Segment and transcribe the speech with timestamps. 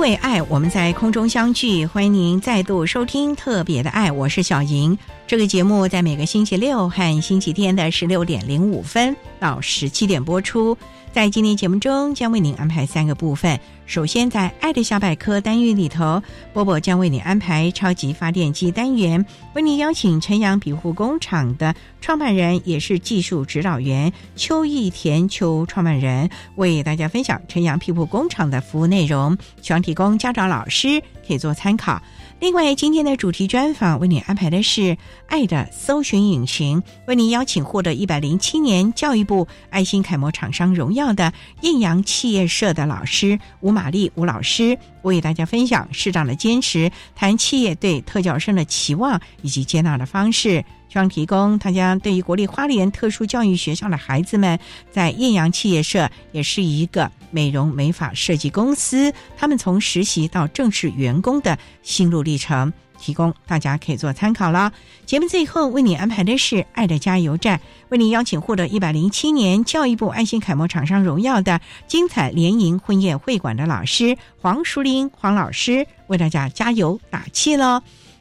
[0.00, 1.84] 为爱，我们在空中相聚。
[1.84, 4.96] 欢迎您再度收听《特别的爱》，我是小莹。
[5.26, 10.74] 这个节目在每个星期六和星期天的十六点零五分到十七点播出。
[11.12, 13.60] 在今天节目中，将为您安排三个部分。
[13.90, 32.02] 首先，在“爱的小百科”单元里头，波波将为你安排超级发电机单元，为你邀请晨阳庇护工厂的创办人，也是技术指导员邱义田邱创办人，为大家分享晨阳庇护工厂的服务内容，希望提供家长、老师可以做参考。
[32.40, 34.96] 另外，今天的主题专访为你安排的是
[35.30, 50.64] “爱的搜寻引擎”，为您邀请获得一百零七年教育部爱心楷模厂商荣耀的印阳企业社的老师吴玛丽吴老师，为大家分享适当的坚持，谈企业对特教生的期望以及接纳的方式。
[50.92, 54.58] 希望提供大家对于国立花莲特殊教育学校的孩子们，
[54.90, 64.72] 在艳阳企业社也是一个美容美发设计公司，他们从实习到正式员工的心路历程，提供大家可以做参考了。
[65.06, 77.80] 节目最后为你安排的是爱的加油站，为你邀请获得一百零七年教育部爱心楷模厂商荣耀的精彩联营婚宴会馆的老师黄淑玲黄老师，为大家加油打气喽。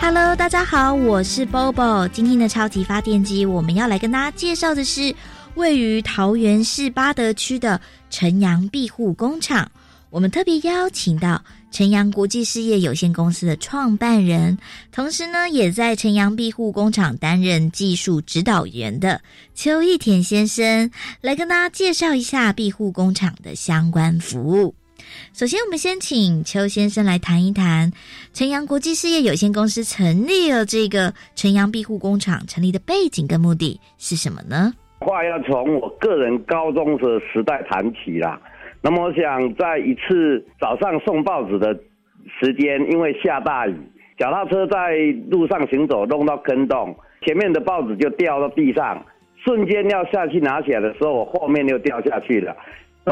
[0.00, 2.08] Hello，大家好，我是 Bobo。
[2.08, 5.12] 今天的超级发电机，我们要来跟大家介绍的是
[5.54, 9.70] 位于桃园市八德区的晨阳庇护工厂。
[10.10, 14.56] 我们特别邀请到晨阳国际事业有限公司的创办人，
[14.92, 19.20] 同时呢，也在晨阳庇护工厂担任技术指导员的
[19.54, 24.74] 邱义田先生，来跟大家介绍一下庇护工厂的相关服务。
[25.32, 27.92] 首先，我们先请邱先生来谈一谈
[28.32, 34.72] 晨阳国际事业有限公司成立了这个晨阳庇护工厂成立的背景跟目的是什么呢？
[35.00, 38.40] 话要从我个人高中的时代谈起啦。
[38.82, 41.72] 那么，我想在一次早上送报纸的
[42.40, 43.76] 时间，因为下大雨，
[44.18, 44.96] 脚踏车在
[45.30, 49.04] 路上行走，弄到坑洞，前面的报纸就掉到地上，
[49.44, 52.56] 瞬间要下去拿起来的时候，我后面又掉下去了。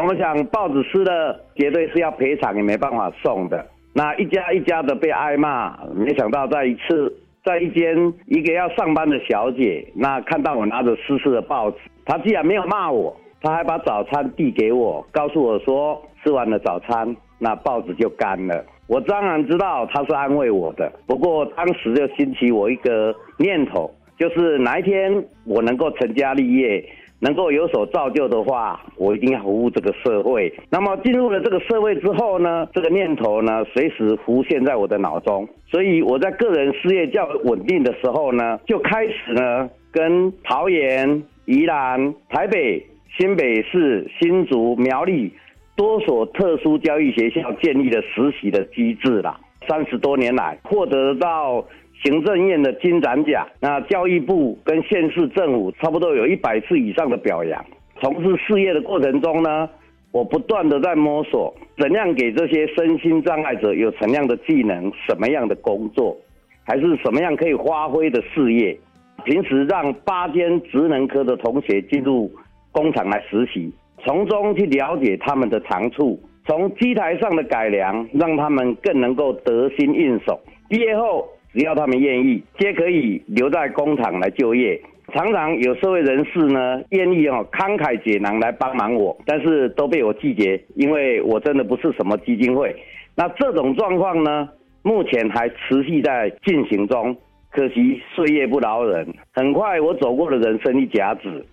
[0.05, 3.65] 我想报纸湿了，绝对是要赔偿，也没办法送的。
[3.95, 7.13] 那一家一家的被挨骂，没想到在一次，
[7.45, 7.97] 在一间
[8.27, 18.65] 一个要上班的小姐，那看到我拿着湿湿的报纸，她竟然没有骂我，她还把早餐递给我，告诉我说吃完了早餐，那报纸就干了。
[18.89, 26.85] 我当然知道她是安慰我的，不过当时就兴起我一个念头，就是哪一天我能够成家立业。
[27.19, 30.53] 能够有所造就的话，我一定要服务这个社会。
[30.71, 35.49] 那么进入了这个社会之后呢，这个念头呢，随时浮现在我的脑中。
[35.71, 42.85] 所以我在个人事业较稳定的时候呢，就开始呢，跟桃园、宜兰、台北、
[43.17, 45.33] 新北市、新竹、苗栗
[45.75, 49.41] 多所特殊教育学校建立了实习的机制啦。
[49.67, 51.65] 三十多年来，获得到。
[52.05, 57.65] 行政院的金展奖，那教育部跟县市政府差不多有一百次以上的表扬。
[58.01, 59.69] 从事事业的过程中呢，
[60.13, 66.17] 我不断的在摸索，怎样给这些身心障碍者有怎样的技能，什么样的工作，
[66.65, 68.79] 还是什么样可以发挥的事业。
[69.25, 72.31] 平时让八间职能科的同学进入
[72.71, 73.73] 工厂来实习，
[74.05, 80.39] 从中去了解他们的长处，从机台上的改良，让他们更能够得心应手。
[80.69, 84.79] 毕业后，只要他们愿意，皆可以留在工厂来就业。
[85.15, 92.77] 常常有社会人士呢，愿意哦慷慨解囊来帮忙我，但是都被我拒绝，因为我真的不是什么基金会。
[93.15, 94.47] 那这种状况呢，
[94.83, 97.17] 目前还持续在进行中。
[97.49, 101.47] 可惜岁月不饶人，很快我走过了人生一甲子。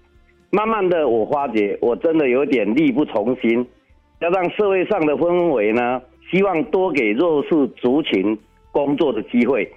[0.51, 3.65] 慢慢的，我发觉我真的有点力不从心。
[4.19, 8.37] 加上社会上的氛围呢，希望多给弱势族群
[8.73, 9.71] 工作的机会。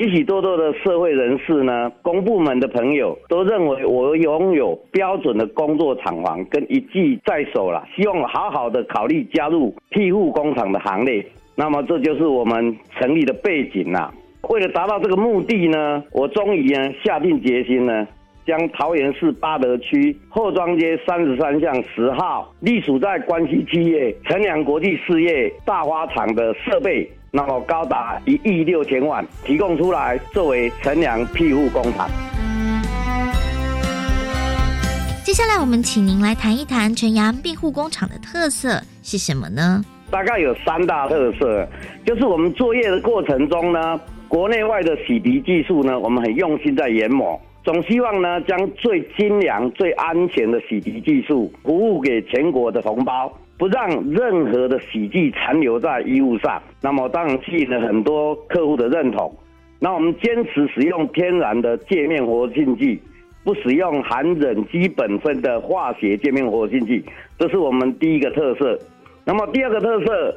[0.00, 11.22] 许许多多的社会人士呢，公部门的朋友都认为我拥有标准的工作厂房跟一技在手了，希望好好的考虑加入庇护工厂的行列。
[11.54, 14.10] 那么这就是我们成立的背景啦。
[14.48, 18.08] 为了达到这个目的呢，我终于呢下定决心呢，
[18.46, 32.10] 将桃园市八德区后庄街三十三巷十号隶属在关系企业成良国际事业大花厂的设备，那么高达一亿六千万，提供出来作为成良庇护工厂。
[35.24, 39.80] 接下来，我们请您来谈一谈陈阳庇护工厂的特色是什么呢？
[40.10, 41.64] 大概有三大特色，
[42.04, 44.00] 就是我们作业的过程中呢。
[44.26, 56.60] 国内外的洗涤技术呢，我们很用心在研磨，总希望呢将最精良、最安全的洗涤技术服务给全国的同胞，不让任何的洗剂残留在衣物上。
[56.80, 59.30] 那么当然吸引了很多客户的认同。
[59.78, 62.98] 那我们坚持使用天然的界面活性剂，
[63.44, 67.04] 不使用含苯基本分的化学界面活性剂，
[67.38, 68.78] 这是我们第一个特色。
[69.26, 70.34] 那么第二个特色，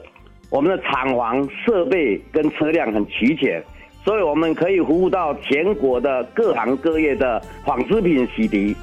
[0.50, 3.64] 我们的厂房设备跟车辆很齐全。
[4.04, 8.76] 所以我们可以服务到全国的各行各业的纺织品洗涤。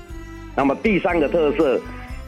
[0.57, 1.79] 那么第三个特色，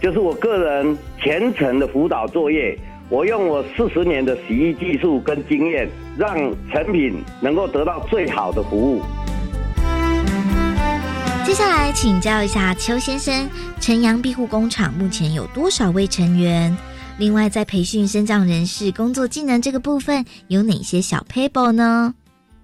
[0.02, 2.76] 就是我个人全程的辅导作业。
[3.08, 5.88] 我用我四十年的洗衣技术跟经验，
[6.19, 6.34] 让
[6.72, 9.02] 成品能够得到最好的服务。
[11.44, 16.76] 接下来请教一下邱先生，晨阳庇护工厂目前有多少位成员？
[17.19, 22.14] 另外，在培训身障人士工作技能这个部分，有哪些小 paper 呢？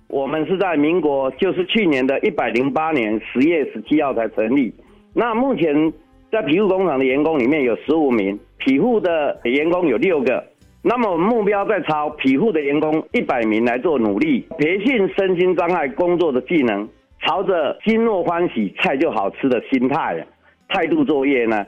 [0.08, 4.74] 我们是在民国，就是去年的一百零八年十月十七号才成立。
[5.12, 5.92] 那目前
[6.30, 10.44] 在皮护工厂的员工里面有十五名，皮护的员工有六个。
[10.82, 16.88] 那么目标在朝皮护的员工一百名来做努力，培训身心障碍工作的技能，
[17.20, 20.26] 朝着心若欢喜菜就好吃的心态
[20.68, 21.66] 态度作业呢，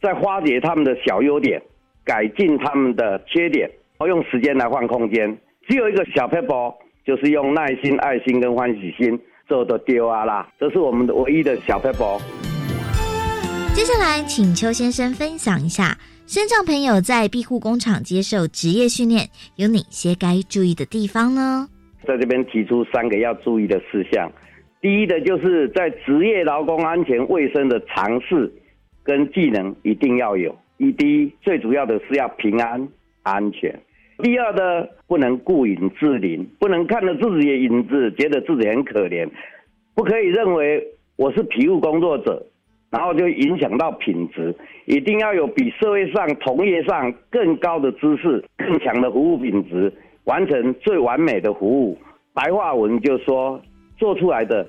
[0.00, 1.62] 在发掘他们的小优点，
[2.04, 5.36] 改进他们的缺点，然用时间来换空间。
[5.66, 6.74] 只有一个小 paper。
[7.04, 9.18] 就是用耐心、爱心跟欢喜心
[9.48, 12.51] 做的丢啊啦，这是我们的唯一的小 paper。
[13.74, 15.96] 接下来，请邱先生分享一下，
[16.26, 19.26] 身障朋友在庇护工厂接受职业训练
[19.56, 21.66] 有哪些该注意的地方呢？
[22.06, 24.30] 在这边提出三个要注意的事项。
[24.82, 28.52] 第一的就是在职业劳工安全卫生的常识
[29.02, 30.54] 跟技能一定要有。
[30.76, 32.86] 一第一，最主要的是要平安
[33.22, 33.74] 安全。
[34.18, 39.28] 第二呢，不能顾影自怜，不能看着自己的影子觉得自己很可怜，
[39.94, 40.86] 不可以认为
[41.16, 42.44] 我是皮务工作者，
[42.92, 44.54] 然后就影响到品质。
[44.84, 49.92] 一定要有比社会上同业上更高的知识、更强的服务品质，
[50.24, 51.98] 完成最完美的服务。
[52.32, 53.60] 白话文就说，
[53.96, 54.64] 做出来的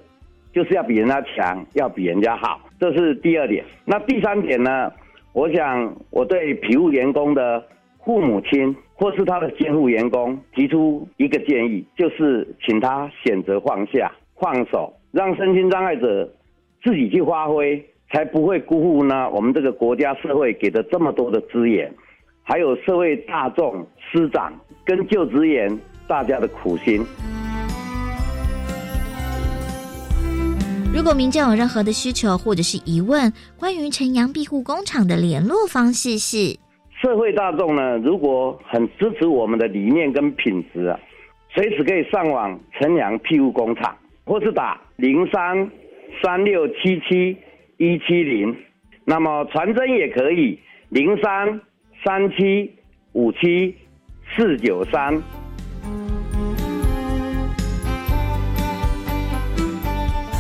[0.52, 3.64] 就是要比人家强，要比人家好，这是第二点。
[3.86, 4.92] 那第三点呢？
[5.34, 7.64] 我想我对皮务员工的
[8.04, 8.76] 父母亲。
[8.96, 16.32] 或是他的监护员工提出一个建议，就是请他选择放下、放手，让身心障碍者
[16.84, 21.92] 自己去发挥，才不会辜负呢我们这个国家社会给的这么多的资源，
[22.44, 24.54] 还有社会大众师长
[24.86, 25.76] 跟就职员
[26.08, 27.04] 大家的苦心。
[30.96, 36.56] 如果民众有任何的需求或者是疑问，关于陈阳庇护工厂的联络方式是。
[37.02, 41.00] 社会大众呢，如果很支持我们的理念跟品质啊，
[41.50, 45.70] 随时可以上网陈阳庇护工厂，或是打零三
[46.22, 47.36] 三六七七
[47.78, 48.56] 一七零，
[49.06, 51.62] 那么传真也可以零三
[52.04, 52.72] 三七
[53.14, 53.76] 五七
[54.36, 55.22] 四九三。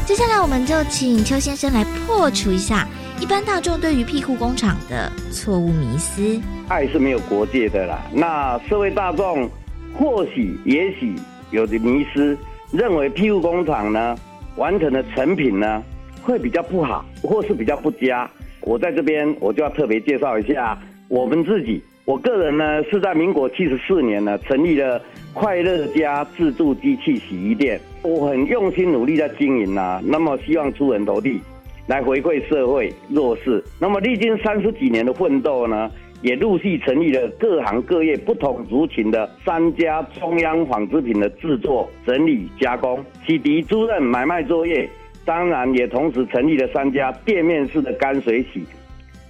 [0.05, 2.87] 接下来，我们就请邱先生来破除一下。
[3.19, 6.39] 一般大众对于庇护工厂的错误迷思。
[6.67, 8.01] 爱是没有国界的啦。
[8.13, 9.49] 那社会大众
[9.93, 11.15] 或许也许
[11.49, 12.37] 有的迷失，
[12.71, 14.15] 认为庇护工厂呢
[14.57, 15.83] 完成的成品呢
[16.23, 18.29] 会比较不好，或是比较不佳。
[18.61, 20.77] 我在这边我就要特别介绍一下
[21.09, 21.81] 我们自己。
[22.05, 25.01] 我个人呢是在民国七十四年呢成立了
[25.33, 31.39] 快乐家自助机器洗衣店，我很用心努力在经营啊，那么希望出人头地，
[31.87, 33.63] 来回馈社会弱势。
[33.79, 35.89] 那么历经三十几年的奋斗呢，
[36.21, 44.87] 也陆续成立了各行各业不同族群的三家中央纺织品的制作、整理、加工、洗涤、租赁、买卖作业，
[45.25, 48.63] 当然也同时成立了三家店面式的干水洗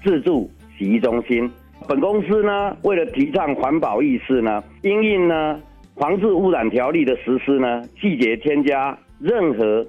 [0.03, 1.49] 自助洗衣中心。
[1.87, 5.61] 本公司呢，为了提倡环保意识呢，因应呢
[5.95, 9.85] 防治污染条例的实施呢，季节添加任何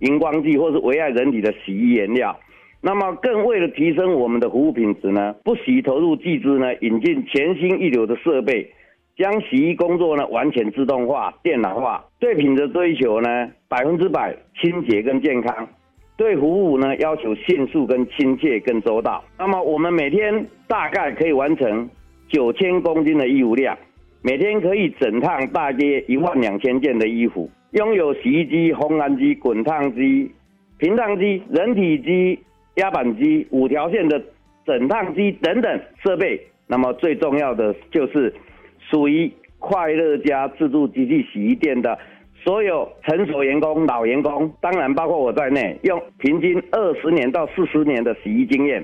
[0.00, 2.38] 荧光剂或是危害人体的洗衣原料。
[2.80, 8.72] 那么，更为了提升我们的服务品质呢，不惜投入巨资呢，引进全新一流的设备，
[9.18, 15.68] 将洗衣工作呢完全自动化、电脑化，对品质追求呢百分之百清洁跟健康。
[16.16, 19.22] 对服务呢要求迅速、跟亲切、跟周到。
[19.36, 21.90] 那么我们每天大概可以完成
[22.28, 23.76] 九千公斤的衣物量，
[24.22, 27.50] 每天可以整烫大约一万两千件的衣服。
[27.72, 30.30] 拥有洗衣机、烘干机、滚烫机、
[30.78, 32.38] 平烫机、人体机、
[32.76, 34.22] 压板机、五条线的
[34.64, 36.40] 整烫机等等设备。
[36.66, 38.32] 那么最重要的就是
[38.90, 41.98] 属于快乐家自助机器洗衣店的。
[42.44, 48.82] 所有成熟员工、老员工，当然包括我在内，用平均二十年到四十年的洗衣经验，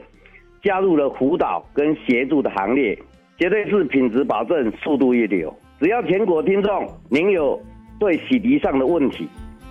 [0.60, 2.98] 加入了辅导跟协助的行列，
[3.38, 5.56] 绝对是品质保证、速度一流。
[5.80, 7.58] 只要全国听众您有
[7.98, 9.28] 对洗涤上的问题，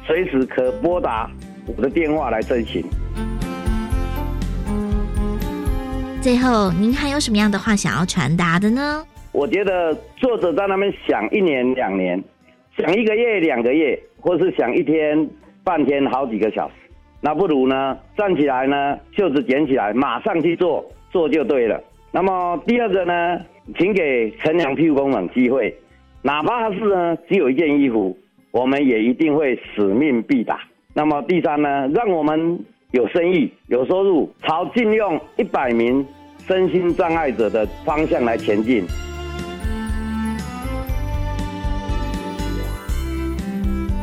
[0.07, 1.29] 随时可拨打
[1.67, 2.81] 我的电话来咨询。
[6.21, 9.05] 最后，您还有什么样的话想要传达的呢？
[9.33, 12.23] 我觉得作者在那边想一年、两年。
[12.75, 15.29] 想一个月、两个月，或是想一天、
[15.63, 16.73] 半天、好几个小时，
[17.21, 21.79] 那不如呢站起来呢，袖子捡起来，马上去做，做就对了。
[22.11, 23.39] 那么第二个呢，
[23.77, 25.71] 请给陈良屁股工们机会，
[26.23, 28.17] 哪怕是呢只有一件衣服，
[28.49, 30.59] 我们也一定会使命必达。
[30.95, 32.59] 那么第三呢，让我们
[32.89, 36.03] 有生意、有收入，朝禁用一百名
[36.39, 38.83] 身心障碍者的方向来前进。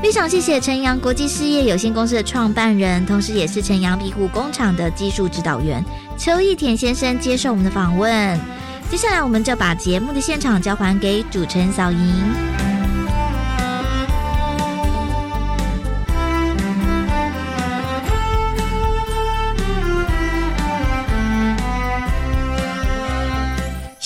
[0.02, 5.84] 非常谢谢晨阳国际事业有限公司的创办人，同时也是晨阳庇护工厂的技术指导员
[6.16, 8.40] 邱义田先生接受我们的访问。
[8.90, 12.59] 接下来，我们就把节目的现场交还给主持人小莹。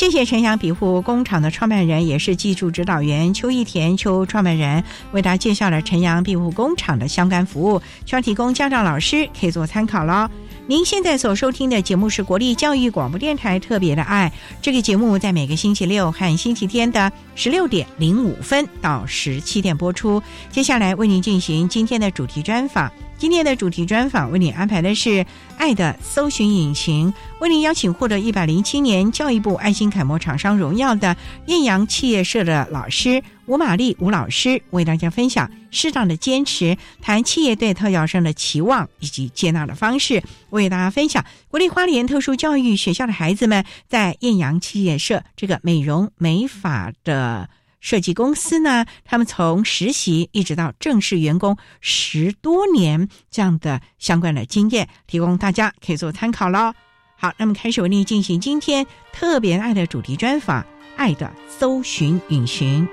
[0.05, 10.29] 谢谢陈阳庇护工厂的创办人，也是技术指导员邱义田邱创办人为大家介绍了陈阳庇护工厂的相关服务，需要提供家长老师可以做参考喽。
[10.67, 14.31] 您现在所收听的节目是国立教育广播电台特别的爱，
[14.61, 20.23] 这个节目在每个星期六和星期天的十六点零五分到十七点播出。
[20.51, 22.91] 接下来为您进行今天的主题专访。
[23.17, 25.25] 今天的主题专访为你安排的是
[25.57, 41.25] “爱的搜寻引擎”，为您邀请获得一百零七年教育部爱心楷模厂商荣耀的艳阳企业社的老师吴玛丽吴老师，为大家分享适当的坚持，谈企业对特教生的期望以及接纳的方式，为大家分享
[41.55, 47.49] 国立花莲特殊教育学校的孩子们在艳阳企业社这个美容美发的。
[47.79, 56.75] 设计公司呢，他们从实习一直到正式员工十多年这样的相关的经验，提供大家可以做参考喽。
[57.17, 60.61] 好，那么开始为您进行今天特别爱的主题专访，
[60.97, 62.85] 《爱的搜寻引擎》，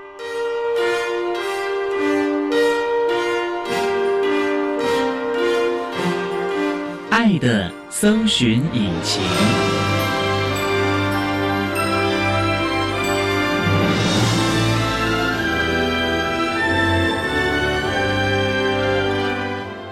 [7.22, 9.90] 爱的搜寻引擎。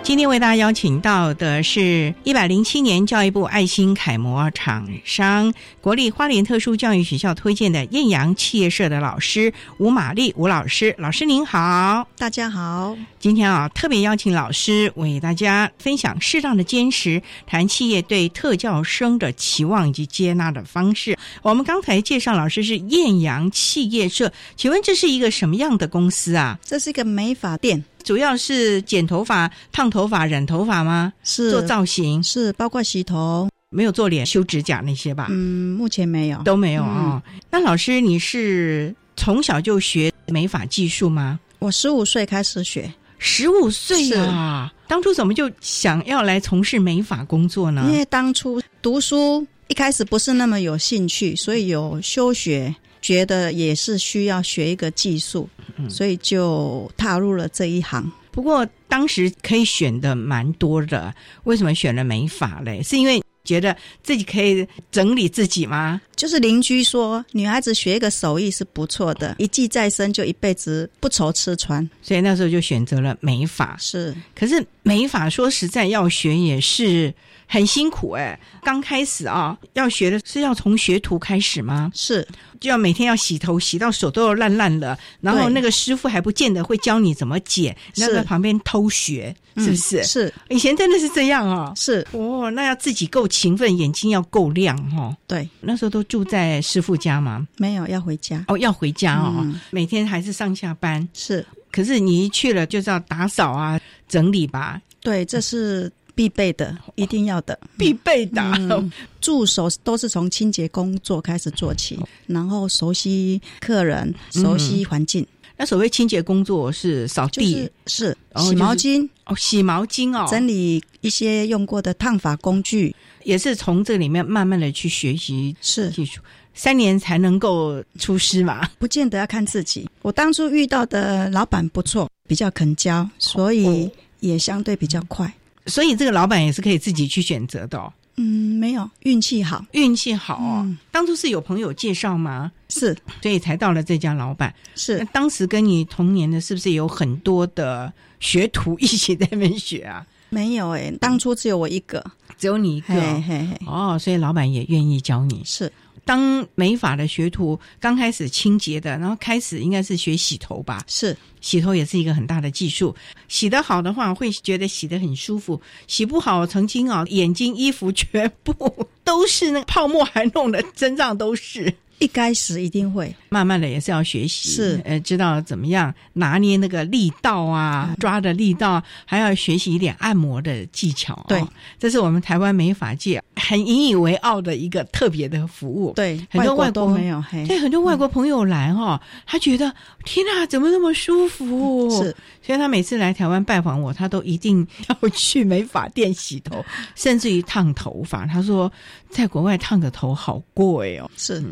[0.10, 12.98] 今天为大家邀请到的是一百零七年教育部爱心楷模厂商国立花莲特殊教育学校推荐的艳阳企业社的老师吴玛丽吴老师，老师您好，大家好。
[13.20, 21.16] 今天啊，特别邀请老师为大家分享适当的坚持，谈企业对特教生的期望以及接纳的方式。
[21.44, 26.58] 我们刚才介绍老师是艳阳企业社，请问这是一个什么样的公司啊？
[26.66, 27.86] 这是一个美发店。
[28.10, 31.13] 主要是剪头发、烫头发、染头发吗？
[31.24, 35.28] 是做造型，是包括洗头、没有做脸、修指甲那些吧？
[35.30, 36.42] 嗯，目前没有。
[36.42, 41.39] 都没有啊、那老师，你是从小就学美发技术吗？
[41.60, 47.86] 我十五岁开始学，十五岁啊，当初怎么就想要来从事美发工作呢？
[47.88, 58.12] 因为当初读书一开始不是那么有兴趣，所以有休学，觉得也是需要学一个技术，嗯所以就踏入了这一行。
[58.32, 61.13] 不过当时可以选的蛮多的，
[61.44, 62.82] 为什么选了美发嘞？
[62.84, 66.00] 是因为觉得自己可以整理自己吗？
[66.15, 71.89] 就是邻居说，女孩子学一个手艺是不错的，一技在身就一辈子不愁吃穿。
[72.01, 73.75] 所以那时候就选择了美发。
[73.79, 77.13] 是可是美发说实在要学也是
[77.51, 81.91] 很辛苦哎、刚开始啊，要学的是要从学徒开始吗？
[81.96, 82.25] 是，
[82.60, 90.01] 就要每天要洗头，洗到手都要烂烂了，然后那个师傅还不见得会教你怎么剪，是那在旁边偷学，是不是？
[90.01, 91.74] 嗯是以前真的是这样哦。
[91.75, 95.18] 是，哦，那要自己够勤奋，眼睛要够亮哦。
[95.25, 97.48] 对，那时候都住在师傅家吗？
[97.58, 98.46] 没有要回家。
[98.48, 101.10] 哦，要回家哦，嗯每天还是上下班。
[101.15, 107.58] 是可是你一去了就是要打扫啊、整理吧，对，这是必备的，一定要的。
[107.78, 108.42] 必备的。
[108.42, 111.98] 嗯，助手都是从清洁工作开始做起，
[112.28, 126.20] 然后熟悉客人，熟悉环境，那所谓清洁工作是扫地、就是洗毛巾、哦，洗毛巾哦，整理一些用过的烫发工具，也是从这里面慢慢的去学习是技术，
[126.54, 128.68] 三年才能够出师嘛。
[128.78, 129.90] 不见得要看自己。
[130.02, 135.34] 我当初遇到的老板不错，比较肯教，所以哦也相对比较快。
[135.70, 140.64] 所以这个老板也是可以自己去选择的、哦，嗯，没有运气好，运气好哦。
[140.66, 142.52] 嗯当初是有朋友介绍吗？
[142.68, 144.54] 是所以才到了这家老板。
[144.74, 150.06] 那是当时跟你同年的，是不是有很多的学徒一起在那边学啊？
[150.30, 152.04] 没有诶、当初只有我一个，
[152.38, 155.42] 只有你一个嘿哦嘿嘿，哦，所以老板也愿意教你。
[155.46, 155.72] 是
[156.10, 162.95] 当美发的学徒刚开始清洁的，然后开始应该是学洗头吧，是洗头也是一个很大的技术。
[163.28, 171.72] 洗得好的话，会觉得洗得很舒服；洗不好，曾经啊，眼睛、衣服全部都是那个泡沫，还弄得 身上都是。
[172.00, 181.26] 一开始一定会慢慢的也是要学习，是呃，知道怎么样拿捏那个力道啊，抓的力道，还要学习一点按摩的技巧、哦。
[181.28, 181.44] 对，
[181.78, 185.94] 这是我们台湾美发界很引以为傲的一个特别的服务。
[185.94, 189.74] 对，很多外外国没有嘿，对，很多外国朋友来哈、哦，他觉得
[190.06, 191.90] 天哪，怎么那么舒服？
[191.92, 196.64] 是，所以他每次来台湾拜访我，他都一定要去美发店洗头，
[196.96, 198.26] 甚至于烫头发。
[198.26, 198.72] 他说，
[199.10, 201.12] 在国外烫个头好贵哦。
[201.18, 201.44] 是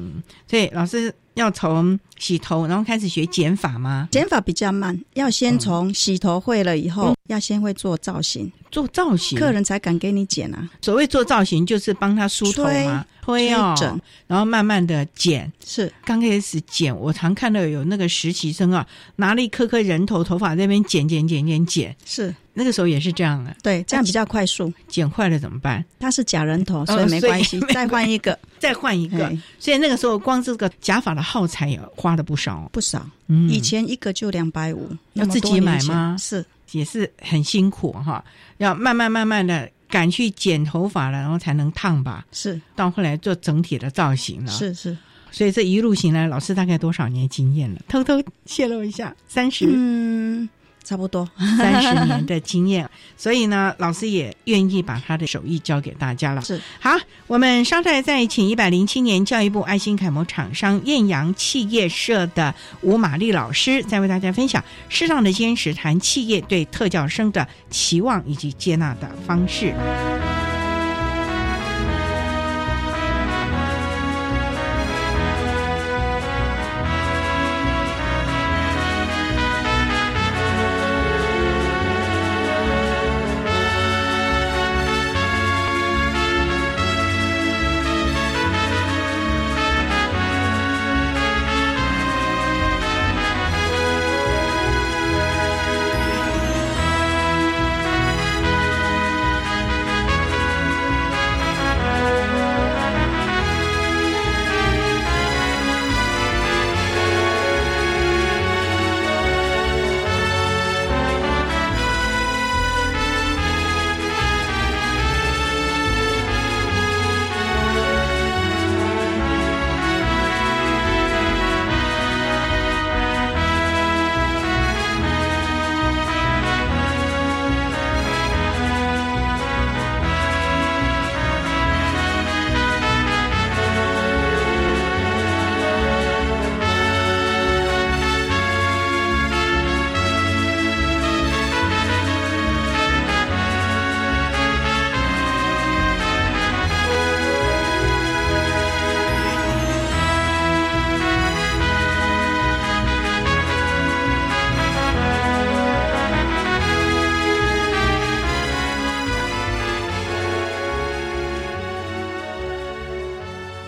[0.46, 4.08] 所以老师要从洗头，然后开始学剪发吗？
[4.12, 10.70] 剪法比较慢，要先从洗头会了以后，要先会做造型，做造型，客人才敢给你剪啊。
[10.82, 15.52] 所谓做造型就是帮他梳头嘛，推哦推整，然后慢慢的剪。
[15.64, 15.92] 是。
[16.04, 24.74] 刚开始剪，我常看到有那个实习生啊，拿了一颗颗人头头发在那边剪剪剪剪剪，是，那个时候也是这样的，对，这样比较快速。
[24.88, 25.86] 剪坏了怎么办？
[26.00, 29.32] 它是假人头，所以没关系再换一个， 再换一个。
[29.60, 32.68] 所以那个时候光这个假发的耗材也花了不少。
[32.74, 33.08] 不少。
[33.28, 38.26] 嗯，以前一个就两百五，要自己买吗是也是很辛苦哈，
[38.58, 42.26] 要慢慢慢慢的赶去剪头发了，然后才能烫吧。
[42.32, 44.98] 是到后来做整体的造型了，，是是，
[45.30, 47.82] 所以这一路行来，老师大概多少年经验了？
[47.88, 50.50] 偷偷泄露一下，三十嗯，
[50.88, 51.30] 差不多。
[51.58, 56.42] 三十年的经验，所以呢，老师也愿意把他的手艺教给大家了。
[56.42, 56.92] 是好，
[57.28, 69.74] 我们稍待再请一百零七年教育部爱心楷模厂商艳阳企业社的吴玛丽老师，再为大家分享适当的坚持，谈企业对特教生的期望以及接纳的方式。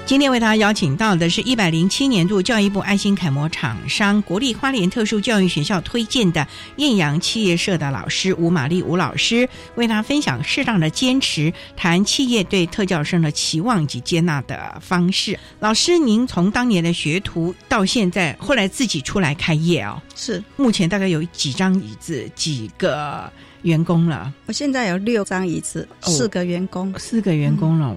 [0.10, 15.38] 今天为大家邀请到的是一百零七年度教育部爱心楷模厂商国立花莲特殊教育学校推荐的艳阳企业社的老师吴玛丽吴老师，为大家分享适当的坚持，谈企业对特教生的期望及接纳的方式。
[15.60, 23.32] 老师，您从当年的学徒到现在，后来自己出来开业哦，是目前大概有几张椅子，几个
[23.63, 24.34] 员工了？
[24.45, 26.10] 我现在有六张椅子，哦。
[26.10, 27.95] 四个员工，四个员工了，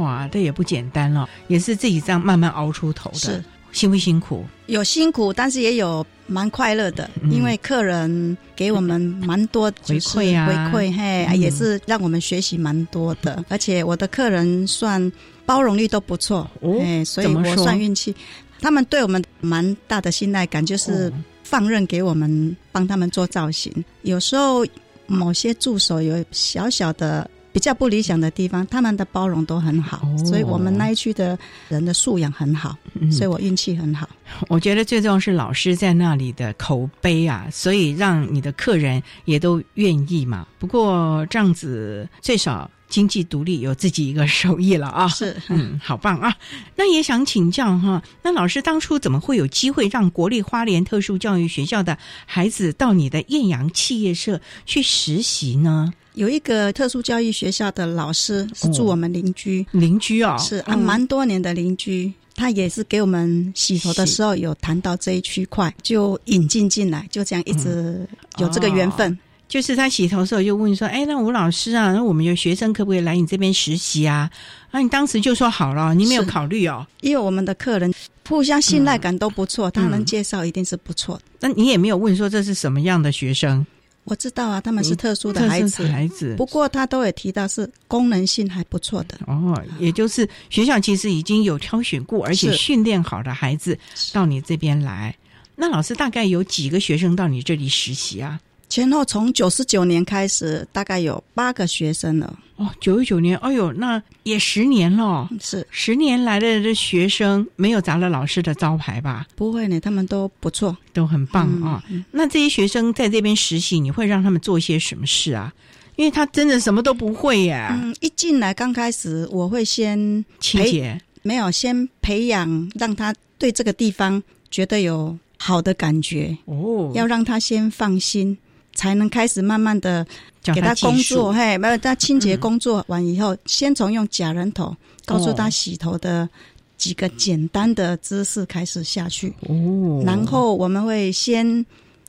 [0.00, 3.18] 哇，这也不简单了，也是自己这样慢慢熬出头的。
[3.18, 4.44] 是，辛不辛苦？
[4.66, 7.30] 有辛苦，但是也有蛮快乐的，嗯。
[7.30, 10.70] 因为客人给我们蛮多回就是馈啊。
[10.70, 11.38] 回馈嘿，嗯。
[11.38, 13.44] 也是让我们学习蛮多的。
[13.48, 15.12] 而且我的客人算
[15.44, 18.14] 包容力都不错，哦哎，所以我算运气。
[18.60, 21.12] 他们对我们蛮大的信赖感，就是哦。
[21.42, 23.70] 放任给我们帮他们做造型。
[24.02, 24.64] 有时候
[25.06, 27.30] 某些助手有小小的。
[27.54, 31.38] 比较不理想的地方，他们的包容都很好，哦所以我们那一区的
[31.68, 34.08] 人的素养很好，嗯所以我运气很好。
[34.48, 40.46] 我觉得最重要是老师在那里的口碑啊，所以让你的客人也都愿意嘛。
[40.58, 45.08] 不过这样子最少经济独立，有自己一个手艺了啊。
[45.08, 46.36] 是，嗯，好棒啊！
[46.76, 55.92] 那也想请教哈，那老师当初怎么会有机会让国立花莲特殊教育学校的孩子到你的艳阳企业社去实习呢？
[56.14, 62.12] 有一个特殊教育学校的老师是住我们邻居，邻居哦，是啊，嗯蛮多年的邻居。
[62.34, 69.18] 他也是给我们洗头的时候有谈到这一区块，就引进进来，就这样一直有这个缘分。
[69.52, 74.30] 就是他洗头的时候就问说：“哎，那吴老师啊，那我们有学生可不可以来你这边实习啊？”
[74.72, 76.86] 啊，你当时就说好了，你没有考虑哦。
[77.02, 77.92] 因为我们的客人
[78.26, 81.22] 互相信赖感都不错，他嗯能介绍一定是不错的。
[81.40, 83.66] 那你也没有问说这是什么样的学生，
[84.04, 89.18] 我知道啊，他们是特殊的孩子，孩子不过他都有提到是功能性还不错的。
[89.26, 93.78] 哦，也就是学校其实已经有挑选过，而且是训练好的孩子
[94.14, 95.14] 到你这边来。
[95.54, 98.40] 那老师大概有几个学生到你这里实习啊？
[98.72, 102.38] 前后从九十九年开始，大概有八个学生了。
[102.56, 105.28] 哦，九十九年，哎呦，那也十年了。
[105.42, 109.26] 是十年来的这学生没有砸了老师的招牌吧？
[109.36, 110.74] 不会呢，他们都不错。
[110.94, 115.52] 都很棒嗯啊、那这些学生在这边实习，你会让他们做些什么事啊？
[115.96, 117.68] 因为他真的什么都不会耶。
[117.72, 128.38] 嗯，一进来刚开始，我会先清洁没有先培养，让他对这个地方觉得有好的感觉，哦，要让他先放心，
[128.74, 130.06] 才能开始慢慢的
[130.42, 131.32] 给他工作。
[131.32, 136.28] 嘿，没有他清洁工作完以后，先从用假人头告诉他洗头的
[136.76, 141.64] 几个简单的姿势开始下去，哦，然后我们会先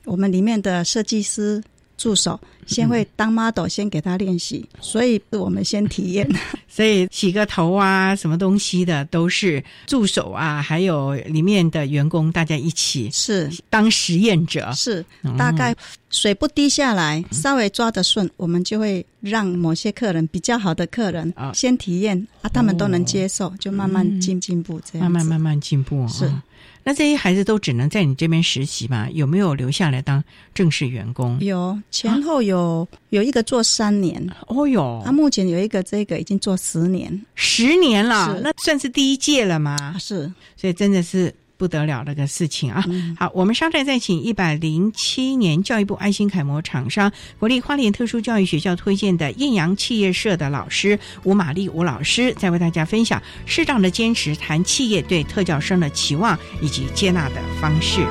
[0.06, 1.64] 我们里面的设计师。
[2.04, 2.38] 助手
[2.68, 6.30] 先会当 model，先给他练习，所以我们先体验。
[6.68, 14.70] 所以洗个头啊，什么东西的都是助手啊，还有里面的员工大家一起是当实验者。
[14.74, 15.74] 是哦，大概
[16.10, 25.14] 水不滴下来，稍微抓得顺，我们就会让某些客人比较好的客人啊先体验啊，他们都能接受，就慢慢进进步这样子。
[25.14, 26.44] 慢慢慢慢进步是啊。
[26.84, 29.08] 那这些孩子都只能在你这边实习吗？
[29.14, 31.40] 有没有留下来当正式员工？
[31.40, 39.96] 有前后有有一个做三年，哦哟啊，，目前有一个这个已经做十年，十年了，是那算是第一届了吗啊？
[39.98, 42.84] 是所以真的是不得了的个事情啊！
[42.90, 58.06] 嗯好，我们稍待再请一百零七年教育部爱心楷模厂商国立花莲特殊教育学校推荐的艳阳企业社的老师吴玛丽吴老师，再为大家分享适当的坚持谈企业对特教生的期望以及接纳的方式。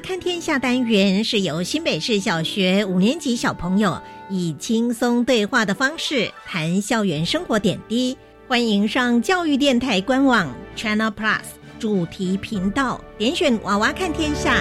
[0.00, 8.16] 看天下单元是由新北市小学五年级小朋友以轻松对话的方式谈校园生活点滴，
[8.48, 11.40] 欢迎上教育电台官网 Channel Plus
[11.78, 14.56] 主题频道，点选娃娃看天下。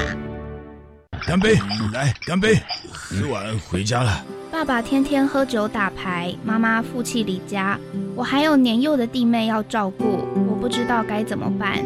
[1.26, 1.56] 干杯！
[1.94, 2.60] 来，干杯！
[2.92, 4.24] 喝完回家了。
[4.52, 7.80] 爸爸天天喝酒打牌，妈妈负气离家，
[8.16, 11.78] 我还有年幼的弟妹要照顾，我不知道该怎么办。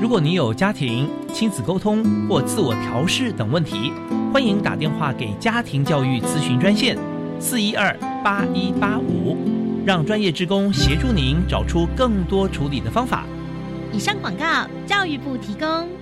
[0.00, 3.92] 如果你有家庭、亲子沟通或自我调试等问题，
[4.32, 6.96] 欢迎打电话给家庭教育咨询专线
[7.38, 9.36] 四一二八一八五，
[9.86, 13.24] 让专业职工协助您找出更多处理的方法。
[13.92, 15.99] 以上广告，教育部提供。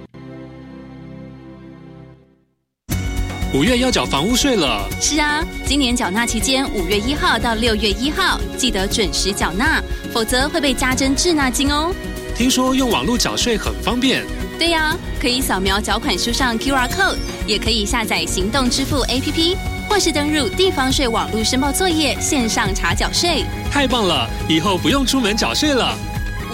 [3.55, 4.87] 五月要缴房屋税了。
[5.01, 9.83] 是啊，今年缴纳期间，五月一号到六月一号，记得准时缴纳，
[10.13, 11.91] 否则会被加征滞纳金哦。
[12.37, 14.23] 听说用网络缴税很方便。
[14.59, 19.57] 对呀，可以扫描缴款书上 QR code，也可以下载行动支付 APP，
[19.89, 23.47] 或是登入地方税网络申报作业线上查缴税。
[23.73, 25.97] 太棒了，以后不用出门缴税了。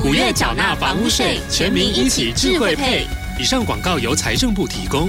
[0.04, 3.04] 五月缴纳房屋税，全民一起智慧配。
[3.36, 5.08] 以上广告由财政部提供。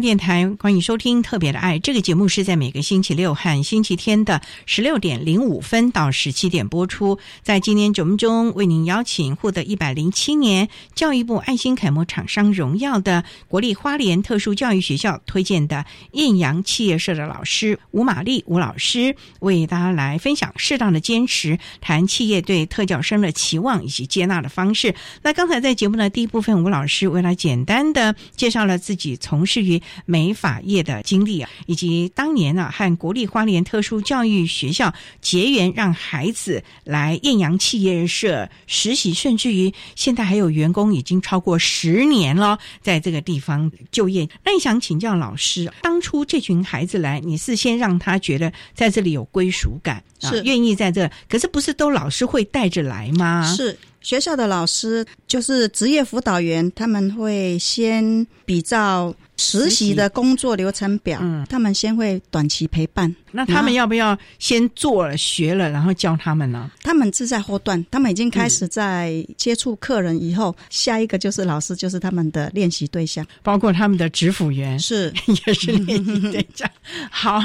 [0.00, 7.18] 电台欢迎收听《特别的爱》这个节目，是在每个星期六和星期天的十六点零五分到十七点播出。
[7.42, 24.94] 在今天节目中，为您邀请获得一百零七年教育部爱心楷模厂商荣耀的国立花莲特殊教育学校推荐的艳阳企业社的老师吴玛丽吴老师，为大家来分享适当的坚持，谈企业对特教生的期望以及接纳的方式。
[25.22, 44.28] 那刚才在节目的第一部分，吴老师为了简单的介绍了自己从事于美法业的经历啊，以及当年呢和国立花莲特殊教育学校结缘，让孩子来艳阳企业社实习，甚至于现在还有员工已经超过十年了，在这个地方就业。
[44.44, 53.54] 那你想请教老师，当初这群孩子来，你是先让他觉得在这里有归属感，是愿意在这，可是不是都老师会带着来吗？
[53.54, 53.78] 是。
[54.02, 63.14] 学校的老师就是职业辅导员，他们会先比照实习的工作流程表，他们先会短期陪伴。
[63.32, 66.70] 那他们要不要先做了学了，然后教他们呢？
[66.82, 75.12] 他们是在后段，他们已经开始在接触客人以后，下一个就是老师，就是他们的练习对象，包括他们的指辅员是
[75.46, 76.70] 也是练习对象。
[77.10, 77.42] 好，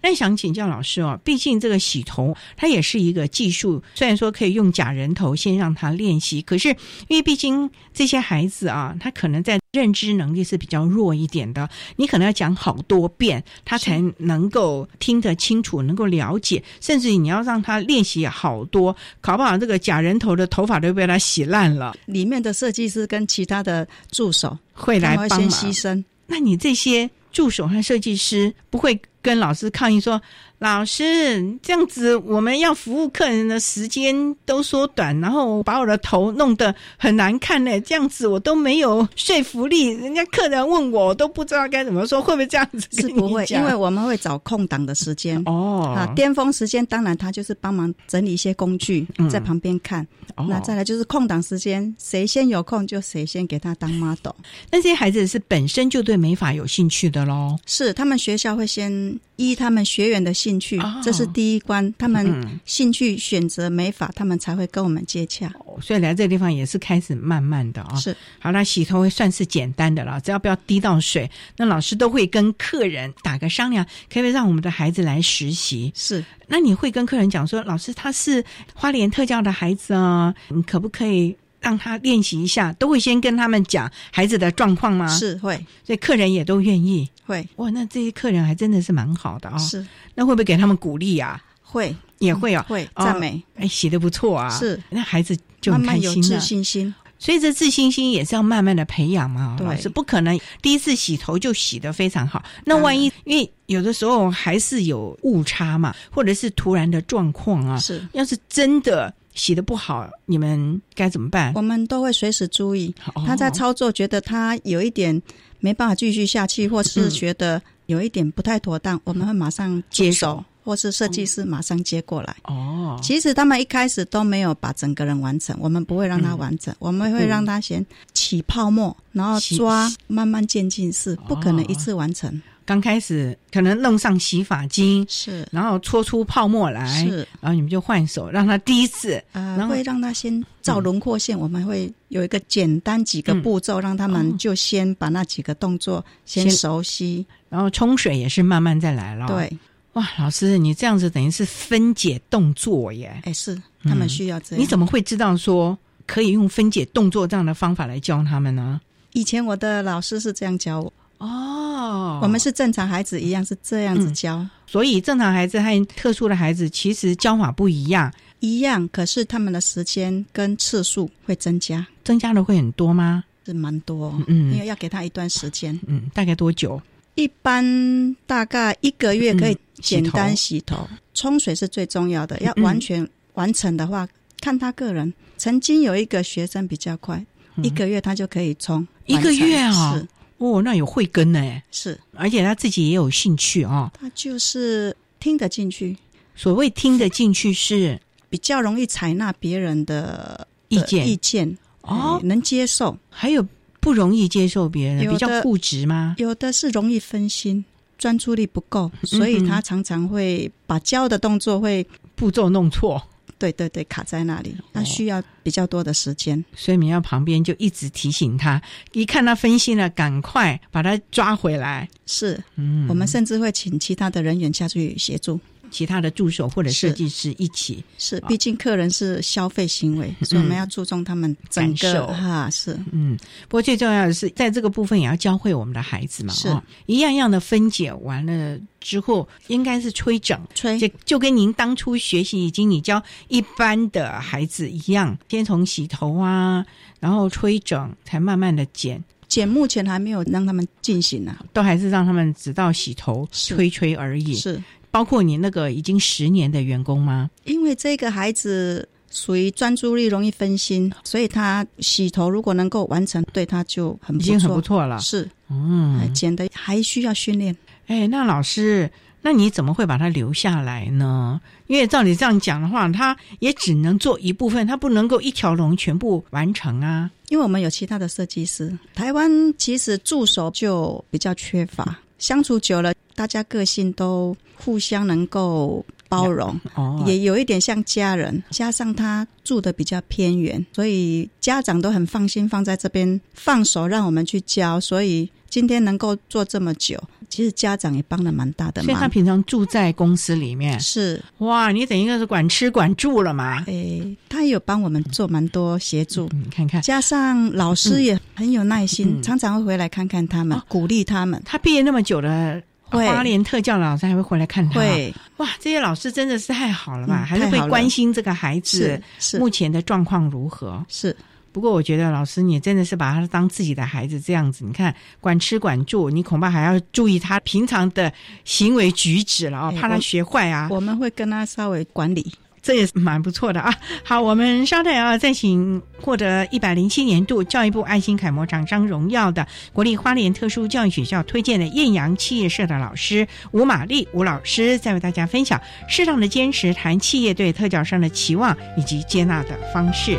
[0.00, 6.68] 那想请教老师哦，毕竟这个洗头它也是一个技术，虽然说可以用假人头先让他练习，可是
[7.08, 15.32] 因为毕竟这些孩子啊，他可能在认知能力是比较弱一点的，你可能要讲好多遍，他才能够听得。
[15.34, 21.96] 清楚能够了解，甚至你要让他练习好多，搞不好这个假人头的头发都被他洗烂了。
[22.04, 26.04] 里面的设计师跟其他的助手会来帮忙牺牲。
[26.26, 30.20] 那你这些助手和设计师不会跟老师抗议说？
[30.58, 37.80] 老师，这样子我们要服务客人的时间都缩短，然后把我的头弄得很难看呢。
[37.80, 42.86] 这样子我都没有说服力，人家客人问我，我都不知道该怎么说，会不会这样子？
[42.92, 45.94] 是不会，因为我们会找空档的时间哦。
[45.96, 50.06] 啊，巅峰时间当然他就是帮忙整理一些工具，在旁边看。
[50.48, 54.32] 那再来就是空档时间，谁先有空就谁先给他当 model。
[54.70, 57.58] 那这些孩子是本身就对美法有兴趣的喽？
[57.66, 61.92] 是，他们学校会先依他们学员的兴趣，这是第一关。
[61.98, 65.52] 他们兴趣选择美发，他们才会跟我们接洽。
[65.80, 67.96] 所以来这个地方也是开始慢慢的啊。
[67.96, 71.28] 是，好那洗头算是简单的了，只要不要滴到水。
[71.56, 75.92] 那老师都会跟客人打个商量，可不可以让我们的孩子来实习？
[75.94, 78.44] 是，那你会跟客人讲说，老师他是
[78.74, 82.72] 花莲特教的孩子啊，你可不可以让他练习一下？
[82.74, 85.08] 都会先跟他们讲孩子的状况吗？
[85.08, 87.10] 是会，所以客人也都愿意。
[87.24, 89.56] 会哇，那这些客人还真的是蛮好的啊。
[89.58, 91.40] 是，那会不会给他们鼓励啊？
[91.62, 93.42] 会，也会啊，会赞美。
[93.56, 94.50] 哎，洗的不错啊。
[94.50, 96.14] 是，那孩子就很开心了。
[96.14, 99.56] 有自信心，所以这自信心也是要慢慢的培养嘛。
[99.58, 102.42] 对，是不可能第一次洗头就洗的非常好。
[102.64, 107.78] 那万一因为有的时候还是有误差嘛，或者是突然的状况啊。
[107.78, 111.52] 是，要是真的洗的不好，你们该怎么办？
[111.54, 112.94] 我们都会随时注意。
[113.14, 115.20] 哦他在操作觉得他有一点
[115.60, 122.36] 没办法继续下去，或是觉得有一点不太妥当，我们会马上接手，或是设计师马上接过来。
[122.44, 132.40] 哦，其实他们一开始都没有把整个人完成，我们不会让他完整，我们会让他先起泡沫，然后抓，慢慢渐进式，不可能一次完成。
[132.64, 147.26] 刚开始可能弄上洗发精，是，然后搓出泡沫来，是，然后你们就换手，让他第一次，呃，然后会让他先照轮廓线，我们会有一个简单几个步骤，让他们就先把那几个动作先先熟悉。
[147.48, 149.26] 然后冲水也是慢慢再来了。
[149.26, 149.58] 对，
[149.92, 153.20] 哇，老师，你这样子等于是分解动作耶。
[153.24, 154.62] 哎，是他们需要这样。
[154.62, 158.80] 你怎么会知道说可以用分解动作这样的方法来教他们呢？
[159.12, 160.92] 以前我的老师是这样教我。
[161.22, 173.22] 哦，我们是正常孩子一样是这样子教，所以正常孩子和特殊的孩子其实教法不一样，一样，可是他们的时间跟次数会增加，增加的会很多吗？
[173.46, 174.52] 是蛮多，嗯。
[174.52, 176.80] 因为要给他一段时间，嗯，大概多久？
[177.14, 184.08] 一般大概一个月可以嗯简单洗洗头，冲水是最重要的，要完全完成的话，
[184.40, 185.12] 看他个人。
[185.36, 187.24] 曾经有一个学生比较快，
[187.62, 190.08] 一个月他就可以冲一个月啊、是
[190.42, 193.88] 哦，那有慧根呢，是，而且他自己也有兴趣哦。
[193.94, 195.96] 他就是听得进去，
[196.34, 202.98] 所谓听得进去是比较容易采纳别人的意见意见哦哎能接受。
[203.08, 203.46] 还有
[203.78, 206.16] 不容易接受别人，比较固执吗？
[206.18, 207.64] 有的是容易分心，
[207.96, 213.00] 专注力不够，嗯所以他常常会把教的动作会步骤弄错。
[213.42, 216.44] 对对对，卡在那哦里，那需要比较多的时间。
[216.54, 221.88] 所以你要旁边就一直提醒他，一看他分心了，赶快把他抓回来。
[222.06, 225.40] 是，嗯，我们甚至会请其他的人员下去协助，
[225.72, 227.82] 其他的助手或者设计师一起。
[227.98, 232.78] 是，哦毕竟客人是消费行为，所以我们要注重他们整个哈是。
[232.92, 233.16] 嗯，
[233.48, 246.64] 不过最重要的是，在这个部分也要教会我们的孩子嘛，是哦，一样样的分解完了之后，应该是吹整，吹就就跟您当初学习以及你教一般的孩子一样，先从洗头啊，
[247.00, 249.02] 然后吹整，才慢慢的剪。
[249.28, 254.34] 剪目前还没有让他们进行啊，都还是让他们只到洗头、吹吹而已。
[254.34, 257.28] 是包括你那个已经十年的员工吗？
[257.42, 265.00] 因为这个孩子属于专注力容易分心，所以他洗头如果能够完成，对他就很不错，已经很不错了。
[265.00, 267.56] 是，嗯哎，剪的还需要训练。
[267.88, 268.90] 哎，那老师，
[269.22, 271.40] 那你怎么会把他留下来呢？
[271.66, 277.10] 因为照你这样讲的话，他也只能做一部分，他不能够一条龙全部完成啊。
[277.30, 288.40] 因为我们有其他的设计师，台湾其实助手就比较缺乏，相处久了，大家个性都互相能够包容，哦，也有一点像家人。
[288.48, 294.78] 加上他住的比较偏远，所以家长都很放心放在这边，放手让我们去教。
[294.78, 296.96] 所以今天能够做这么久，
[297.32, 299.08] 其实家长也帮了蛮大的所以他。
[299.08, 303.64] 平常住在公司里面，是哇，你等于是管吃管住了嘛？
[303.68, 311.40] 诶，他也有帮我们做蛮多协助，你看看，加上老师也很有耐心，嗯常常会回来看看他们，哦鼓励他们。
[311.46, 312.60] 他毕业那么久了。
[312.84, 317.22] 会花莲特教老师还会回来看他，会哇，这些老师真的是太好了吧？
[317.22, 319.00] 嗯还是会关心这个孩子
[319.38, 320.84] 目前的状况如何。
[320.88, 321.16] 是，
[321.52, 328.12] 不过我觉得老师你真的是把他当自己的孩子这样子，你看管吃管住，你恐怕还要注意他平常的
[328.44, 330.68] 行为举止了啊、哎怕他学坏啊。
[330.70, 332.32] 我们会跟他稍微管理。
[332.62, 333.74] 这也是蛮不错的啊。
[334.04, 350.16] 好，我们稍待啊，再请获得一百零七年度教育部爱心楷模厂商荣耀的国立花莲特殊教育学校推荐的艳阳企业社的老师吴玛丽吴老师，再为大家分享适当的坚持，谈企业对特教生的期望以及接纳的方式。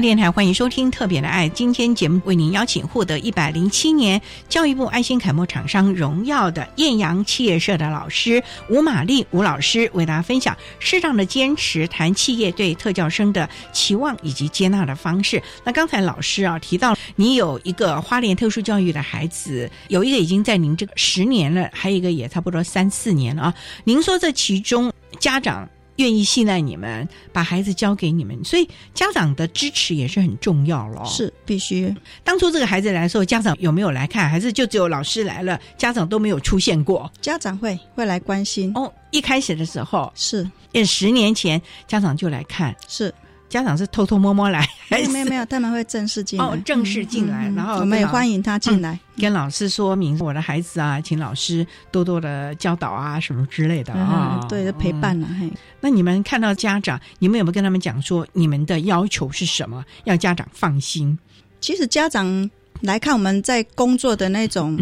[0.00, 15.42] 电台欢迎收听《特别的爱》，今天节目为您邀请获得一百零七年教育部爱心楷模厂商荣耀的艳阳企业社的老师吴玛丽吴老师，为大家分享适当的坚持谈企业对特教生的期望以及接纳的方式。
[15.64, 23.54] 那刚才老师啊提到，你有一个花莲特殊教育的孩子，有一个已经在您这个十年了，还有一个也差不多三四年了啊。
[23.84, 25.68] 您说这其中家长。
[25.98, 31.04] 愿意信赖你们，把孩子交给你们，所以家长的支持也是很重要咯。
[31.04, 31.94] 是必须。
[32.24, 34.28] 当初这个孩子来的时候，家长有没有来看？
[34.28, 37.10] 还是就只有老师来了，家长都没有出现过？
[37.20, 38.92] 家长会会来关心哦。
[39.10, 43.14] 一开始的时候是，也十年前家长就来看，是。
[43.48, 55.28] 家长是偷偷摸摸来， 没有没有没有，他们会正式进来，哦，正式进来，然后我们也欢迎他进来，跟老师说明我的孩子啊，请老师多多的教导啊，什么之类的啊，对，陪伴了。
[55.38, 59.84] 嘿，那你们看到家长，你们有没有跟他们讲说，你们的要求是什么？
[60.04, 61.18] 要家长放心。
[61.60, 64.78] 其实家长来看我们在工作的那种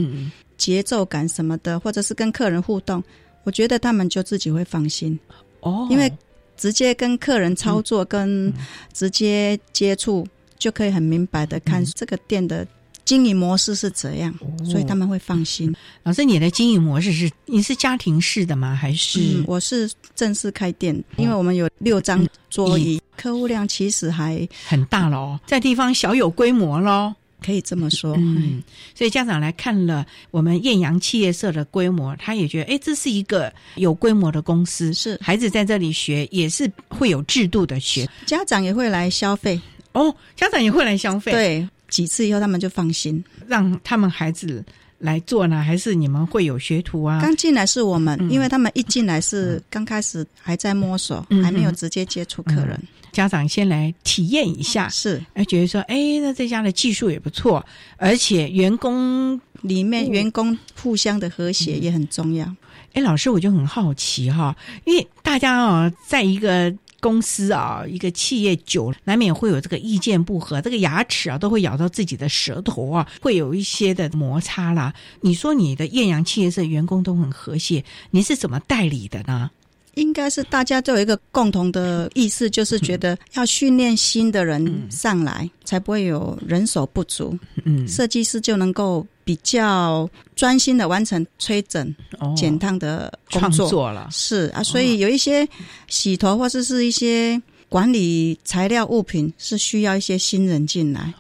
[0.57, 3.03] 节奏感什么的，或者是跟客人互动，
[3.43, 5.19] 我觉得他们就自己会放心
[5.61, 6.13] 哦，因为。
[6.57, 8.53] 直接跟客人操作，跟
[8.93, 10.27] 直接接触，
[10.59, 12.67] 就可以很明白的看这个店的
[13.05, 14.35] 经营模式是怎样，
[14.65, 15.75] 所以他们会放心。
[16.03, 18.75] 老师，你的经营模式是你是家庭式的吗？
[18.75, 20.95] 还是我是正式开店？
[21.17, 27.15] 因为我们有六张桌椅，客户量其实还很大喽，在地方小有规模喽。
[27.45, 28.63] 可以这么说，嗯，
[28.95, 35.19] 所以家长来看了我们艳阳企业社的规模，他也觉得，哎，这是一个有规模的公司，是。
[35.23, 39.61] 孩子在这里学也是会有制度的学，家长也会来消费。
[39.93, 44.65] 哦，家长也会来消费，对，几次以后他们就放心，让他们孩子
[44.99, 47.21] 来做呢，还是你们会有学徒啊？
[47.21, 52.79] 刚进来是我们，因为他们一进来是刚开始还在摸索，还没有直接接触客人。
[53.17, 57.65] 家长先来体验一下，是，哎，觉得说，哎，那这家的技术也不错，
[57.97, 62.45] 而且员工里面员工互相的和谐也很重要。
[62.93, 64.55] 哎，老师，我就很好奇哈，
[64.85, 74.93] 因为大家啊，在一个公司啊，一个企业久了，难免会有这个意见不合，这个牙齿啊都会咬到自己的舌头啊，会有一些的摩擦啦。
[75.23, 79.51] 你说你的艳阳企业社员工都很和谐，你是怎么代理的呢？
[79.97, 87.37] 应该是大家都有一个共同的意思，就是觉得要训练新的人上来，才不会有人手不足。
[87.65, 91.95] 嗯，设计师就能够比较专心的完成吹整、
[92.37, 94.09] 剪烫的工作了。
[94.13, 95.49] 是啊，所以有一些
[95.89, 101.13] 洗头或者是一些管理材料物品是需要一些新人进来，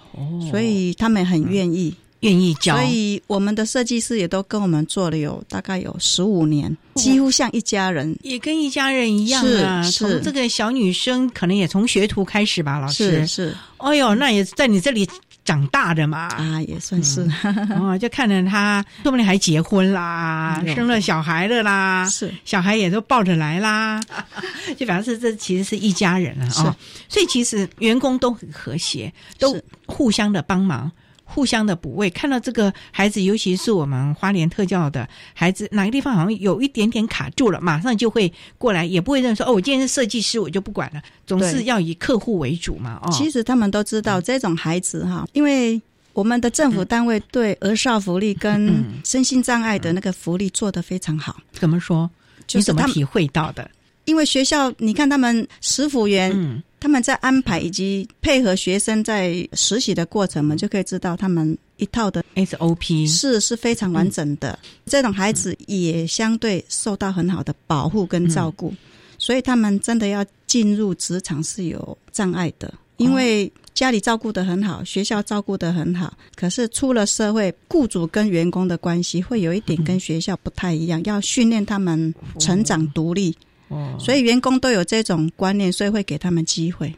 [0.50, 1.94] 所以他们很愿意。
[2.20, 9.82] 愿意教，所以我们的设计师也都跟我们做了有大概有十五年，几乎像一家人，也跟一家人一样啊。
[9.90, 13.54] 从这个小女生，可能也从学徒开始吧，老师是。
[13.78, 15.06] 哎呦，那也在你这里
[15.44, 17.20] 长大的嘛，啊，也算是。
[17.78, 24.00] 哦，就看着他，说不定还结婚啦，生了小孩了啦，是，小孩也都抱着来啦，
[24.78, 26.74] 就表示这其实是一家人了啊。
[27.08, 29.54] 所以其实员工都很和谐，都
[29.84, 30.90] 互相的帮忙。
[31.28, 42.98] 互相的补位，看到这个孩子，尤其是我们花莲特教的孩子，哪个地方好像有一点点卡住了，马上就会过来，也不会认说哦，我今天是设计师，我就不管了，总是要以客户为主嘛。
[43.02, 51.36] 哦，其实他们都知道这种孩子哈，因为我们的政府单位对儿少福利跟身心障碍的那个福利做得非常好。
[51.52, 52.08] 怎么说？
[52.54, 53.68] 你怎么体会到的？
[54.06, 56.62] 因为学校，你看他们食府员。
[56.78, 64.56] 他们在安排以及配合学生在实习的过程，我们就可以知道他们一套的 SOP 是是非常完整的。
[64.84, 68.72] 这种孩子也相对受到很好的保护跟照顾，
[69.18, 72.72] 所以他们真的要进入职场是有障碍的。
[72.98, 83.34] 因为家里照顾的很好，学校照顾的很好，可是出了社会，雇主跟员工的关系会有一点跟学校不太一样，要训练他们成长独立。
[83.68, 86.94] 哦，所以员工都有这种观念，所以会给他们机会，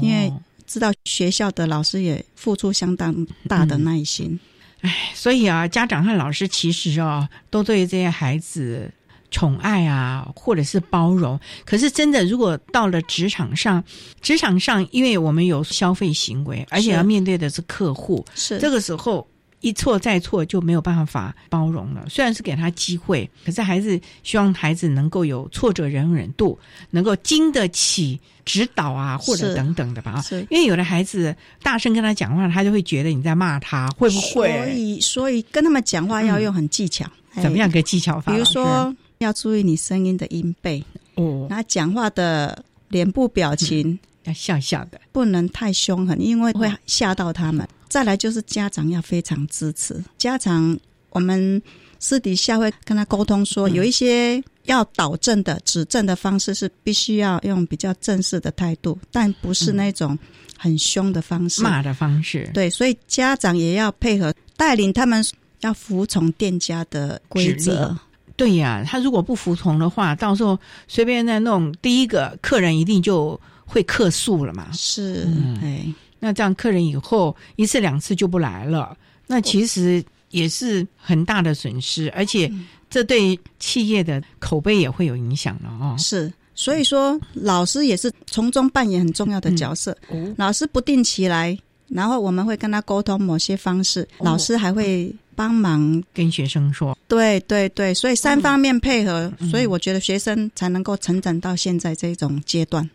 [0.00, 0.32] 因为
[0.66, 4.38] 知道学校的老师也付出相当大的耐心。
[4.80, 8.90] 哎，所以啊，家长和老师其实啊，都对这些孩子
[9.30, 11.38] 宠爱啊，或者是包容。
[11.64, 13.82] 可是真的，如果到了职场上，
[14.20, 19.26] 职场上，因为我们有消费行为，而且要面对的是客户，是这个时候。
[19.62, 22.04] 一错再错就没有办法包容了。
[22.10, 26.58] 虽然是给他机会，可是还是希望孩子能够有挫折容忍度，
[26.90, 30.20] 能够经得起指导啊，或者等等的吧。
[30.20, 34.48] 是，因为有的孩子大声跟他讲话，他就会觉得你在骂他，会不会？
[34.48, 37.10] 所以，所以跟他们讲话要用很技巧。
[37.40, 38.30] 怎么样个技巧法？
[38.30, 40.84] 比如说，要注意你声音的音贝
[41.14, 43.98] 哦，那讲话的脸部表情。
[44.24, 47.66] 要笑笑的，不能太凶狠，因为会吓到他们。
[47.92, 50.78] 再来就是家长要非常支持，家长
[51.10, 51.60] 我们
[51.98, 60.18] 私底下会跟他沟通说，有一些要导正的、指正的方式是必须要用比较正式的态度，但不是那种
[60.56, 62.50] 很凶的方式、骂的方式。
[62.54, 65.22] 对，所以家长也要配合带领他们，
[65.60, 67.94] 要服从店家的规则。
[68.36, 74.72] 对呀，他如果不服从的话，到时候随便再弄，第一个客人一定就会客诉了嘛。
[74.72, 75.28] 是，
[75.60, 75.92] 哎。
[76.24, 78.96] 那这样客人以后一次两次就不来了，
[79.26, 82.48] 那其实也是很大的损失，而且
[82.88, 85.96] 这对企业的口碑也会有影响了哦。
[85.98, 89.96] 是，所以说老师也是从中扮演很重要的角色。
[90.36, 91.58] 老师不定期来，
[91.88, 96.96] 然后我们会跟他沟通某些方式，老师还会帮忙跟学生说。
[97.08, 102.88] 对对对，所以三方面配合，所以我觉得学生才能够成长到现在这种阶段。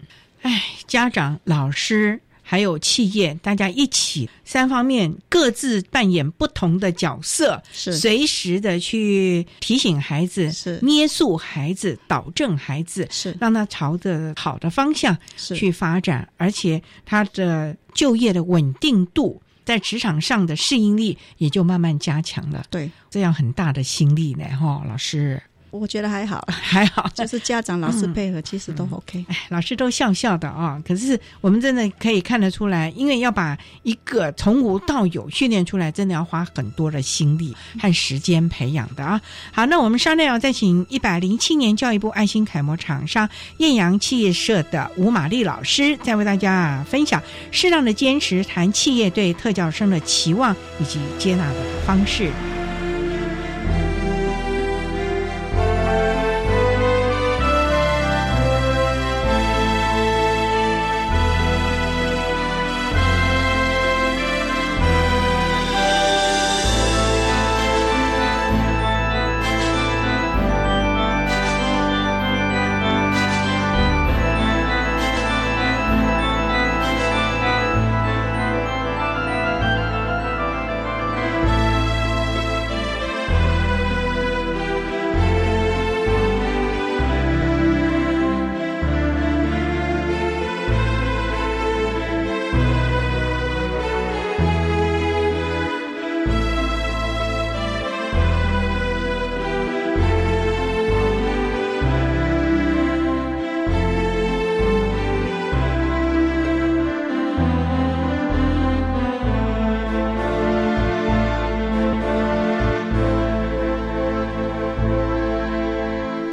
[0.44, 2.22] 哎，家长、老师。
[2.50, 7.92] 还有企业，大家一起三方面各自扮演不同的角色，是。
[7.92, 10.80] 随时的去提醒孩子，是。
[10.82, 13.36] 捏塑孩子，导正孩子，是。
[13.42, 22.64] 让他朝着好的方向去发展，而且他的就业的稳定度，在职场上的适应力也就慢慢加强了。
[22.70, 25.44] 对，这样很大的心力呢，哈，老师。
[25.78, 29.24] 我觉得还好，还好， 就是家长、老师配合，其实都 OK。
[29.30, 30.82] 哎，老师都笑笑的啊。
[30.86, 39.22] 可是我们真的可以看得出来，因为要把一个从无到有训练出来，真的要花很多的心力和时间培养的啊。
[39.52, 47.22] 好，那我们商量要再请一百零七年教育部爱心楷模厂商艳阳企业社的吴玛丽老师，再为大家分享
[47.52, 51.56] 适当的坚持，谈企业对特教生的期望以及接纳的
[51.86, 52.32] 方式。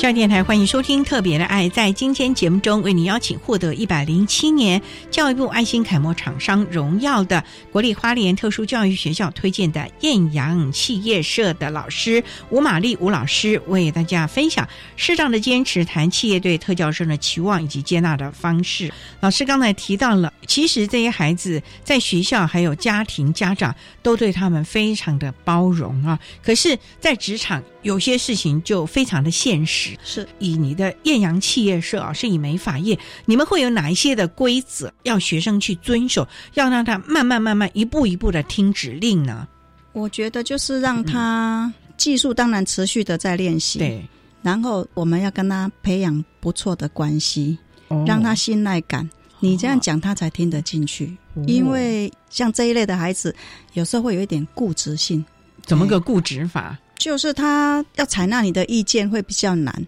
[0.05, 1.66] 教育电台欢迎收听《特别的爱》。
[1.70, 7.42] 在今天节目中，为您邀请获得一百零七年教育部爱心楷模厂商荣耀的
[7.72, 18.92] 国立花莲特殊教育学校推荐的艳阳企业社的老师吴玛丽吴老师，为大家分享适当的坚持，谈企业对特教生的期望以及接纳的方式。
[19.20, 29.97] 老师刚才提到了，其实这些孩子在学校还有家庭家长都对他们非常的包容啊，可是，在职场有些事情就非常的现实。
[30.03, 39.47] 是以你的艳阳企业社啊，是以美法业，你们会有哪一些的规则要学生去遵守，要让他慢慢慢慢一步一步的听指令呢？
[39.93, 44.05] 我觉得就是让他技术当然持续的在练习，对，
[44.43, 47.57] 然后我们要跟他培养不错的关系，
[48.05, 49.09] 让他信赖感。
[49.39, 51.14] 你这样讲他才听得进去，
[51.47, 53.35] 因为像这一类的孩子，
[53.74, 55.24] 有时候会有一点固执性。
[55.62, 56.78] 怎么个固执法？
[56.99, 59.86] 就是他要采纳你的意见会比较难，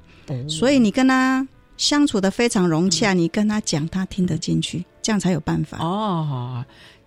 [0.48, 1.46] 所以你跟他
[1.76, 5.78] 相处的非常融洽，你跟他讲他听得进去，这样才有办法。
[5.78, 6.64] 哦，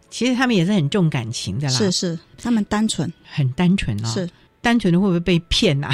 [0.10, 4.30] 其实他们也是很重感情的啦，是是，他们单纯，很单纯哦，是
[4.62, 5.91] 单纯的会不会被骗呐？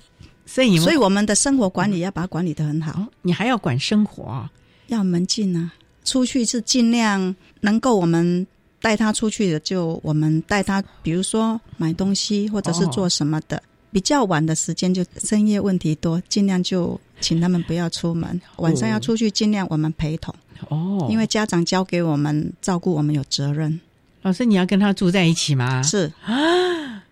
[0.46, 4.48] 所以，所以我们的生活管理要把它管理的很好，你还要管生活，
[4.86, 5.72] 要门禁啊，
[6.04, 8.46] 出去是尽量能够我们。
[8.80, 13.62] 带他出去的，就我们带他，比如说买东西或者是做什么的。
[13.90, 18.38] 比较晚的时间就深夜问题多，尽量就请他们不要出门。
[18.56, 20.34] 晚上要出去，尽量我们陪同。
[20.68, 23.80] 哦，因为家长交给我们照顾，我们有责任。
[24.22, 25.82] 老师，你要跟他住在一起吗？
[25.82, 27.02] 是啊。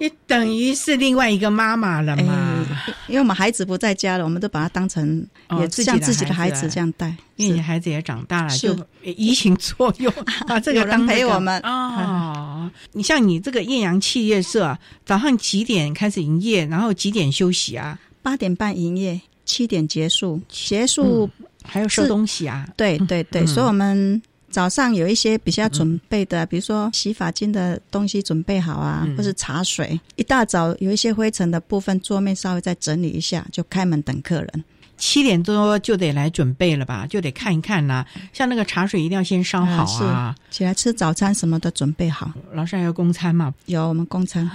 [0.00, 2.57] 你等于是另外一个妈妈了嘛？
[3.08, 5.26] 因为我们孩子不在家了，我们都把他当成
[5.58, 7.14] 也像自己的孩子这样带。
[7.36, 10.12] 因为你孩子也长大了，就移情作用，
[10.48, 12.68] 把这个 当陪我们哦。
[12.92, 14.76] 你像你这个艳阳企业社，
[15.06, 17.98] 早上几点开始营业，然后几点休息啊？
[18.22, 20.40] 八点半营业，七点结束。
[20.48, 21.30] 结束
[21.62, 22.68] 还要收东西啊。
[22.76, 24.20] 对对对，嗯所以我们
[24.50, 29.98] 早上有一些比较准备的，比如说洗发精的东西准备好啊，嗯或是茶水。
[30.16, 34.64] 一大早有一些灰尘的部分，桌面稍微再整理一下，就开门等客人。
[34.96, 40.34] 七点多就得来准备了吧，就得看一看呐、像那个茶水一定要先烧好啊。
[40.50, 42.32] 是起来吃早餐什么的准备好。
[42.52, 43.54] 老师还有公餐嘛？
[43.66, 44.50] 有我们公餐。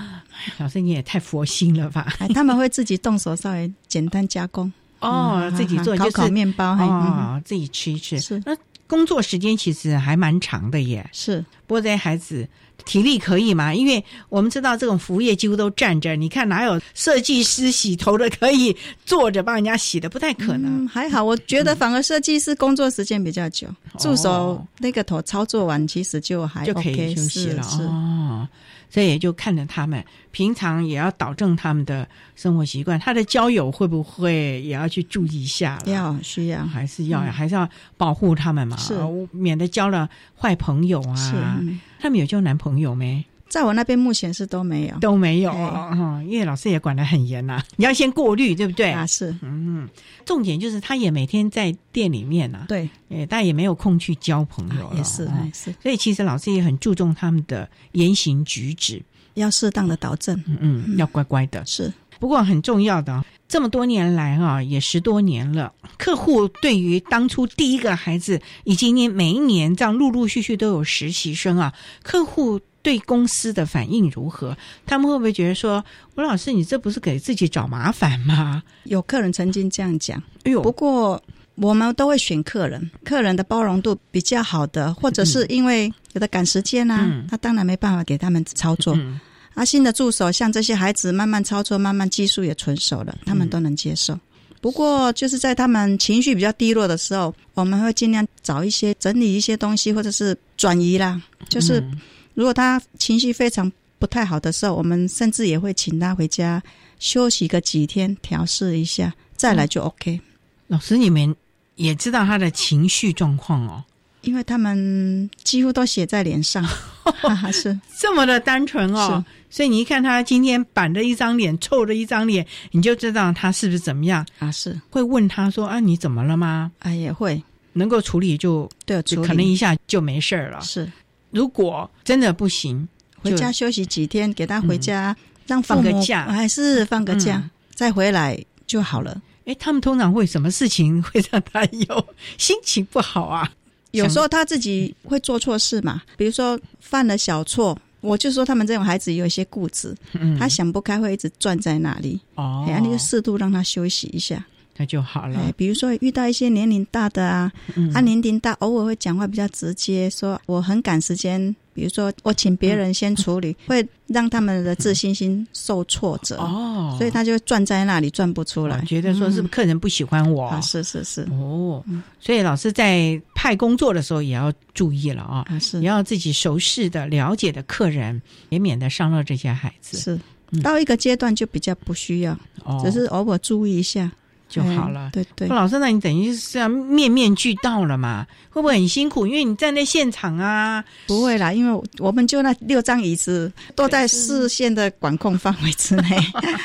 [0.58, 2.14] 老师你也太佛心了吧？
[2.20, 4.70] 哎，他们会自己动手稍微简单加工。
[5.00, 8.20] 哦，嗯自己做烤就是烤面包，嘿哦，自己吃一吃。
[8.20, 8.54] 是那
[8.88, 11.08] 工作时间其实还蛮长的耶。
[11.12, 12.48] 是，不过这些孩子
[12.86, 13.74] 体力可以吗？
[13.74, 18.76] 因为我们知道这种服务业几乎都站着，你看哪有设计师洗头的可以
[19.06, 20.10] 坐着帮人家洗的？
[20.10, 20.84] 不太可能。
[20.84, 23.68] 嗯，还好，我觉得反而设计师工作时间比较久，
[23.98, 28.48] 助手那个头操作完，其实就还就可以休息了哦。
[28.94, 33.00] 所以也就看着他们，平常也要导正他们的生活习惯。
[33.00, 35.92] 他的交友会不会也要去注意一下了？
[35.92, 37.68] 要需要还是要、嗯还是要
[37.98, 38.78] 保护他们嘛？
[38.78, 40.08] 是哦免得交了
[40.40, 41.16] 坏朋友啊。
[41.16, 43.26] 是嗯他们有交男朋友没？
[43.54, 48.90] 在我那边目前是都没有，都没有哎哦，哦因为老师也管得很严呐、 你要先过滤，对不对？
[48.90, 49.88] 啊是，嗯，
[50.26, 59.00] 重点就是他也每天在店里面呐、啊，对，呃，但也没有空去交朋友了、也是哦也是，所以其实老师也很注重他们的言行举止，
[59.36, 61.64] 要适当的导正，嗯，要乖乖的。
[61.64, 74.56] 是，不过很重要的，这么多年来啊，也十多年了，客户对于当初第一个孩子，以及你每一年这样陆陆续续都有实习生啊，客户对公司的反应如何？
[74.86, 75.84] 他们会不会觉得说，
[76.16, 78.62] 吴老师，你这不是给自己找麻烦吗？
[78.84, 81.20] 有客人曾经这样讲，哎呦，不过
[81.56, 88.94] 我们都会选客人，客人的包容度比较好的，或者是因为有的赶时间啊，嗯他当然没办法给他们操作。
[88.96, 89.20] 嗯
[89.56, 94.20] 啊，新的助手像这些孩子慢慢操作，慢慢技术也纯熟了，他们都能接受。
[94.60, 101.22] 不过就是在他们情绪比较低落的时候，我们会尽量找一些整理一些东西，或者是转移啦。
[101.50, 102.00] 就是嗯
[102.34, 106.62] 如果他情绪非常不太好的时候，我们甚至也会请他回家
[107.00, 110.20] 休息个几天，调试一下，再来就 OK。
[110.68, 111.36] 老师，你们
[111.76, 113.84] 也知道他的情绪状况哦，
[114.22, 119.24] 因为他们几乎都写在脸上，哈 哈是这么的单纯哦。
[119.50, 124.52] 所以你一看他今天板着一张脸，臭着一张脸，你就知道他是不是怎么样啊？
[124.52, 127.42] 是会问他说：“啊，你怎么了吗？”啊，也会
[127.74, 130.60] 能够处理就对，可能一下就没事儿了。
[130.62, 130.92] 是，
[131.34, 132.88] 如果真的不行，
[133.22, 135.16] 回家休息几天，给他回家、
[135.48, 139.20] 让放个假，还是放个假，嗯再回来就好了。
[139.46, 142.08] 哎，他们通常会什么事情会让他有
[142.38, 143.52] 心情不好啊？
[143.92, 154.46] 有时候他自己会做错事嘛，比如说犯了小错，我就说他们这种孩子有一些固执，嗯他想不开会一直转在那里，哦哎，你就适度让他休息一下。
[154.78, 155.38] 那就好了。
[155.38, 157.92] 哎，比如说遇到一些年龄大的啊，嗯。
[157.94, 170.46] 啊年龄大偶尔会讲话比较直接，说我很赶时间，比如说我请别人先处理，会让他们的自信心受挫折，哦，所以他就转在那里转不出来，觉得说是不是客人不喜欢我？
[170.46, 171.84] 啊，是是是，哦，
[172.20, 175.80] 所以老师在派工作的时候也要注意了啊，啊是。
[175.82, 179.98] 也要自己熟识的、了解的客人，也免得伤了这些孩子。
[179.98, 180.20] 是，
[180.62, 182.82] 到一个阶段就比较不需要，哦。
[182.84, 184.12] 只是偶尔注意一下
[184.54, 185.06] 就好了。
[185.06, 188.28] 哎对对那，老师，那你等于是要面面俱到了嘛？
[188.52, 189.26] 会不会很辛苦？
[189.26, 190.84] 因为你站在现场啊。
[191.08, 196.18] 不会啦，因为我们就那六张椅子都在视线的管控范围之内，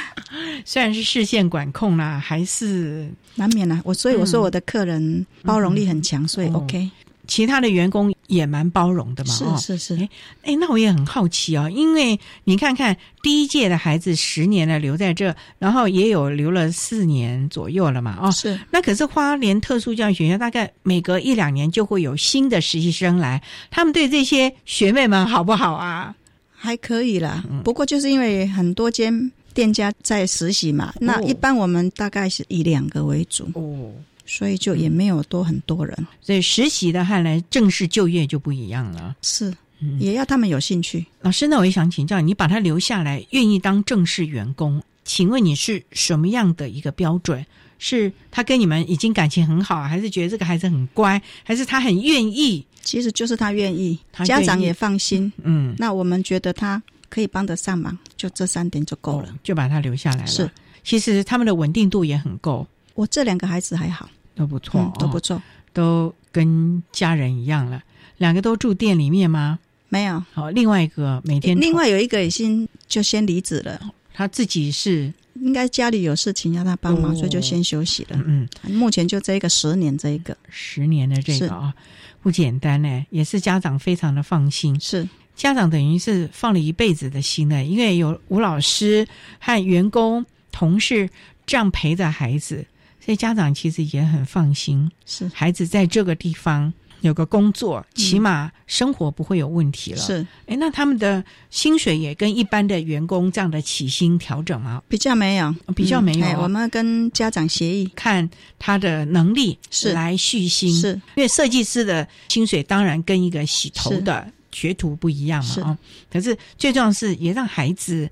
[0.66, 3.80] 虽然是视线管控啦，还是难免啦。
[3.84, 6.91] 我所以我说我的客人包容力很强，所以哦 OK。
[7.29, 9.33] 其他的员工也蛮包容的嘛。
[9.33, 10.09] 是哦是是哎
[10.43, 18.18] 哎，那我也很好奇哦，因为你看看第一届的孩子十年了留在这，然后也有留了四年左右了嘛。
[18.20, 18.59] 哦，是。
[18.72, 26.14] 那可是花莲特殊教育学校大概每隔一两年就会有新的实习生来，他们对这些学妹们好不好啊？
[26.61, 33.93] 还可以啦，嗯不过就是因为很多间店家在实习嘛，那一般我们大概是以两个为主哦，
[34.29, 39.16] 所以就也没有多很多人，所以实习的和来正式就业就不一样了。
[39.22, 41.05] 是嗯也要他们有兴趣。
[41.22, 47.45] 老师，那我也想请教你，把他留下来，愿意当正式员工，请问你是什么样的一个标准？
[47.81, 52.66] 是他跟你们已经感情很好，还是觉得这个孩子很乖，还是他很愿意？
[52.83, 55.33] 其实就是他愿意，他愿意家长也放心。
[55.45, 59.33] 嗯，那我们觉得他可以帮得上忙，就这三点就够了。
[59.45, 60.26] 就把他留下来了。
[60.26, 60.51] 是，
[60.83, 67.82] 其实他们的稳定度也很够，我这两个孩子还好，都不错，嗯都不错，哦都跟家人一样了。
[68.18, 69.59] 两个都住店里面吗？
[69.89, 70.22] 没有。
[70.32, 73.80] 好，另外一个每天另外有一个已经就先离职了，
[74.14, 75.12] 他自己是？
[75.41, 77.14] 应该家里有事情要他帮忙，哦。
[77.14, 78.20] 所以就先休息了。
[78.26, 80.36] 嗯，目前就这一个十年，这一个。
[80.49, 81.47] 十年的这是。
[81.47, 81.72] 个啊、
[82.20, 84.78] 不简单呢，也是家长非常的放心。
[84.80, 85.09] 是。
[85.36, 89.07] 家长等于是放了一辈子的心呢，因为有吴老师
[89.39, 91.09] 和员工、同事
[91.47, 92.66] 这样陪着孩子，
[93.09, 94.86] 所以家长其实也很放心。
[95.06, 99.98] 是孩子在这个地方有个工作，起码生活不会有问题了。
[99.98, 104.82] 是，哎，那他们的薪水也跟一般的员工这样的起薪调整吗？
[104.88, 108.28] 比较没有，比较没有我们跟家长协议，看
[108.59, 115.78] 他的能力是来续薪，是因为设计师的薪水当然跟一个洗头的学徒不一样是嘛哦。
[116.12, 118.11] 可是最重要是也让孩子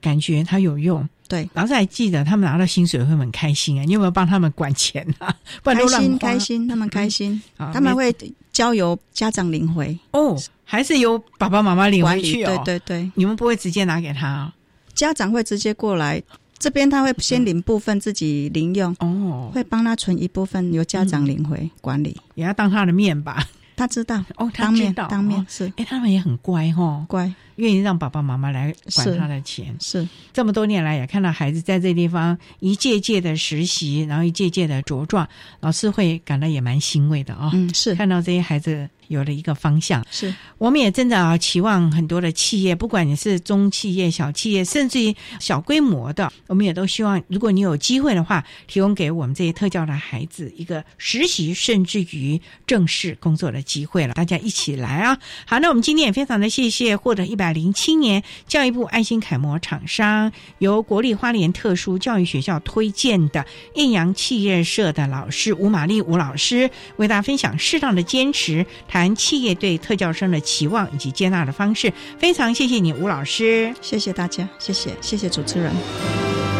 [0.00, 1.06] 感觉他有用。
[1.28, 3.84] 对，老师还记得他们拿到薪水会很开心啊？
[3.84, 5.32] 你有没有帮他们管钱啊？
[5.62, 8.14] 不然开心开心，他们开心，他们会
[8.50, 12.04] 交由家长领回哦，还是由爸爸妈妈领。
[12.04, 12.62] 回去哦。
[12.64, 14.54] 对对对，你们不会直接拿给他啊？
[14.94, 16.20] 家长会直接过来，
[16.58, 22.16] 这边他会先领部分自己零用，哦，会帮他存一部分由家长领回管理。
[22.34, 23.46] 也要当他的面吧？
[23.76, 29.76] 他知道哦，他当面知道哦当面是，哎，他们也很乖哦，乖，愿意让爸爸妈妈来管他的钱。
[29.80, 35.28] 是这么多年来，也看到孩子在这地方一届届的实习，然后一届届的茁壮，
[35.60, 40.04] 老师会感到也蛮欣慰的啊、嗯，是看到这些孩子有了一个方向。
[40.10, 54.14] 是，我们也真的啊，期望很多的企业，不管你是中企业、小企业，甚至于小规模的，我们也都希望，如果你有机会的话，提供给我们这些特教的孩子一个实习，甚至于正式工作的机会了。
[54.14, 55.18] 大家一起来啊！
[55.46, 63.44] 好，那我们今天也非常的谢谢获得一百零七年教育部爱心楷模厂商，由国立花莲特殊教育学校推荐的
[63.74, 71.92] 艳阳企业社的老师吴玛丽吴老师，为大家分享适当的坚持，谈企业对特教生的期望以及接纳的方式。
[72.18, 73.74] 非常谢谢你，吴老师。
[73.80, 76.57] 谢谢大家，谢谢谢谢主持人。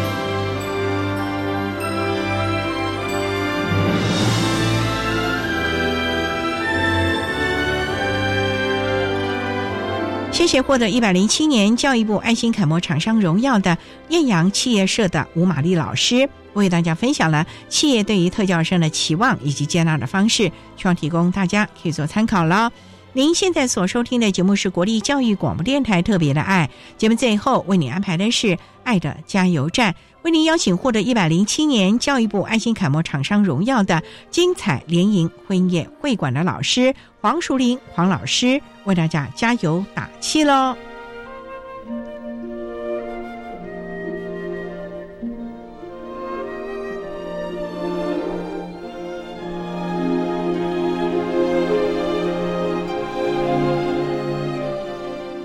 [10.39, 13.77] 谢谢获得一百零七年教育部爱心楷模厂商荣耀的
[14.07, 20.45] 艳阳企业社的吴玛丽老师，为大家分享了企业对于特教生的期望以及接纳的方式，
[20.77, 22.71] 希望提供大家可以做参考了。
[23.11, 29.93] 您现在所收听的节目是国立教育广播电台特别的爱节目，最后为您安排的是爱的加油站，
[30.23, 40.75] 为您邀请获得一百零七年教育部爱心楷模厂商荣耀的精彩联营婚宴会馆的老师黄淑玲黄老师，为大家加油打气喽！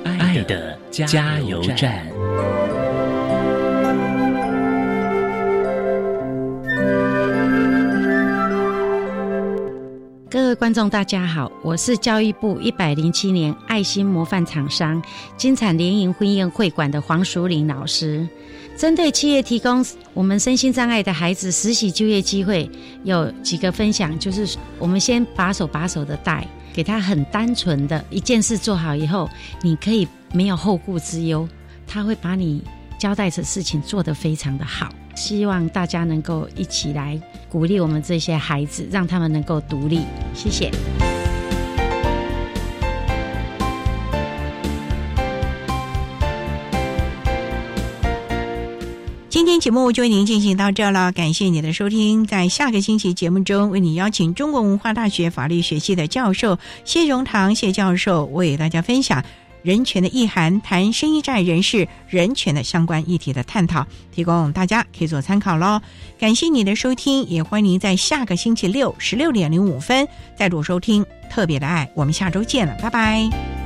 [0.05, 2.84] 爱的加油站。
[10.35, 15.01] 各位观众，大家好，我是教育部一百零七年爱心模范厂商
[15.37, 18.29] 金产联营婚宴会馆的黄淑玲老师。
[18.77, 22.69] 针对企业提供我们身心障碍的孩子实习就业机会，
[23.05, 29.31] 有几个分享，就是我们先把手把手的带，给他很单纯的一件事做好以后，
[29.63, 31.49] 你可以没有后顾之忧，
[31.87, 32.61] 他会把你
[32.99, 34.93] 交代的事情做得非常的好。
[35.15, 40.01] 希望大家能够一起来鼓励我们这些孩子，让他们能够独立。
[40.35, 40.71] 谢谢。
[49.29, 52.25] 今天节目就为您进行到这了，感谢你的收听。
[52.25, 59.25] 在下个星期节目中，为你邀请中国文化大学法律学系的教授谢荣堂谢教授为大家分享
[59.65, 65.81] 人权的意涵，谈生意债人士人权的相关议题的探讨，提供大家可以做参考喽。
[66.19, 70.07] 感谢你的收听，也欢迎您在下个星期六十六点零五分
[70.37, 71.91] 再度收听特别的爱。
[71.95, 73.64] 我们下周见了，拜拜。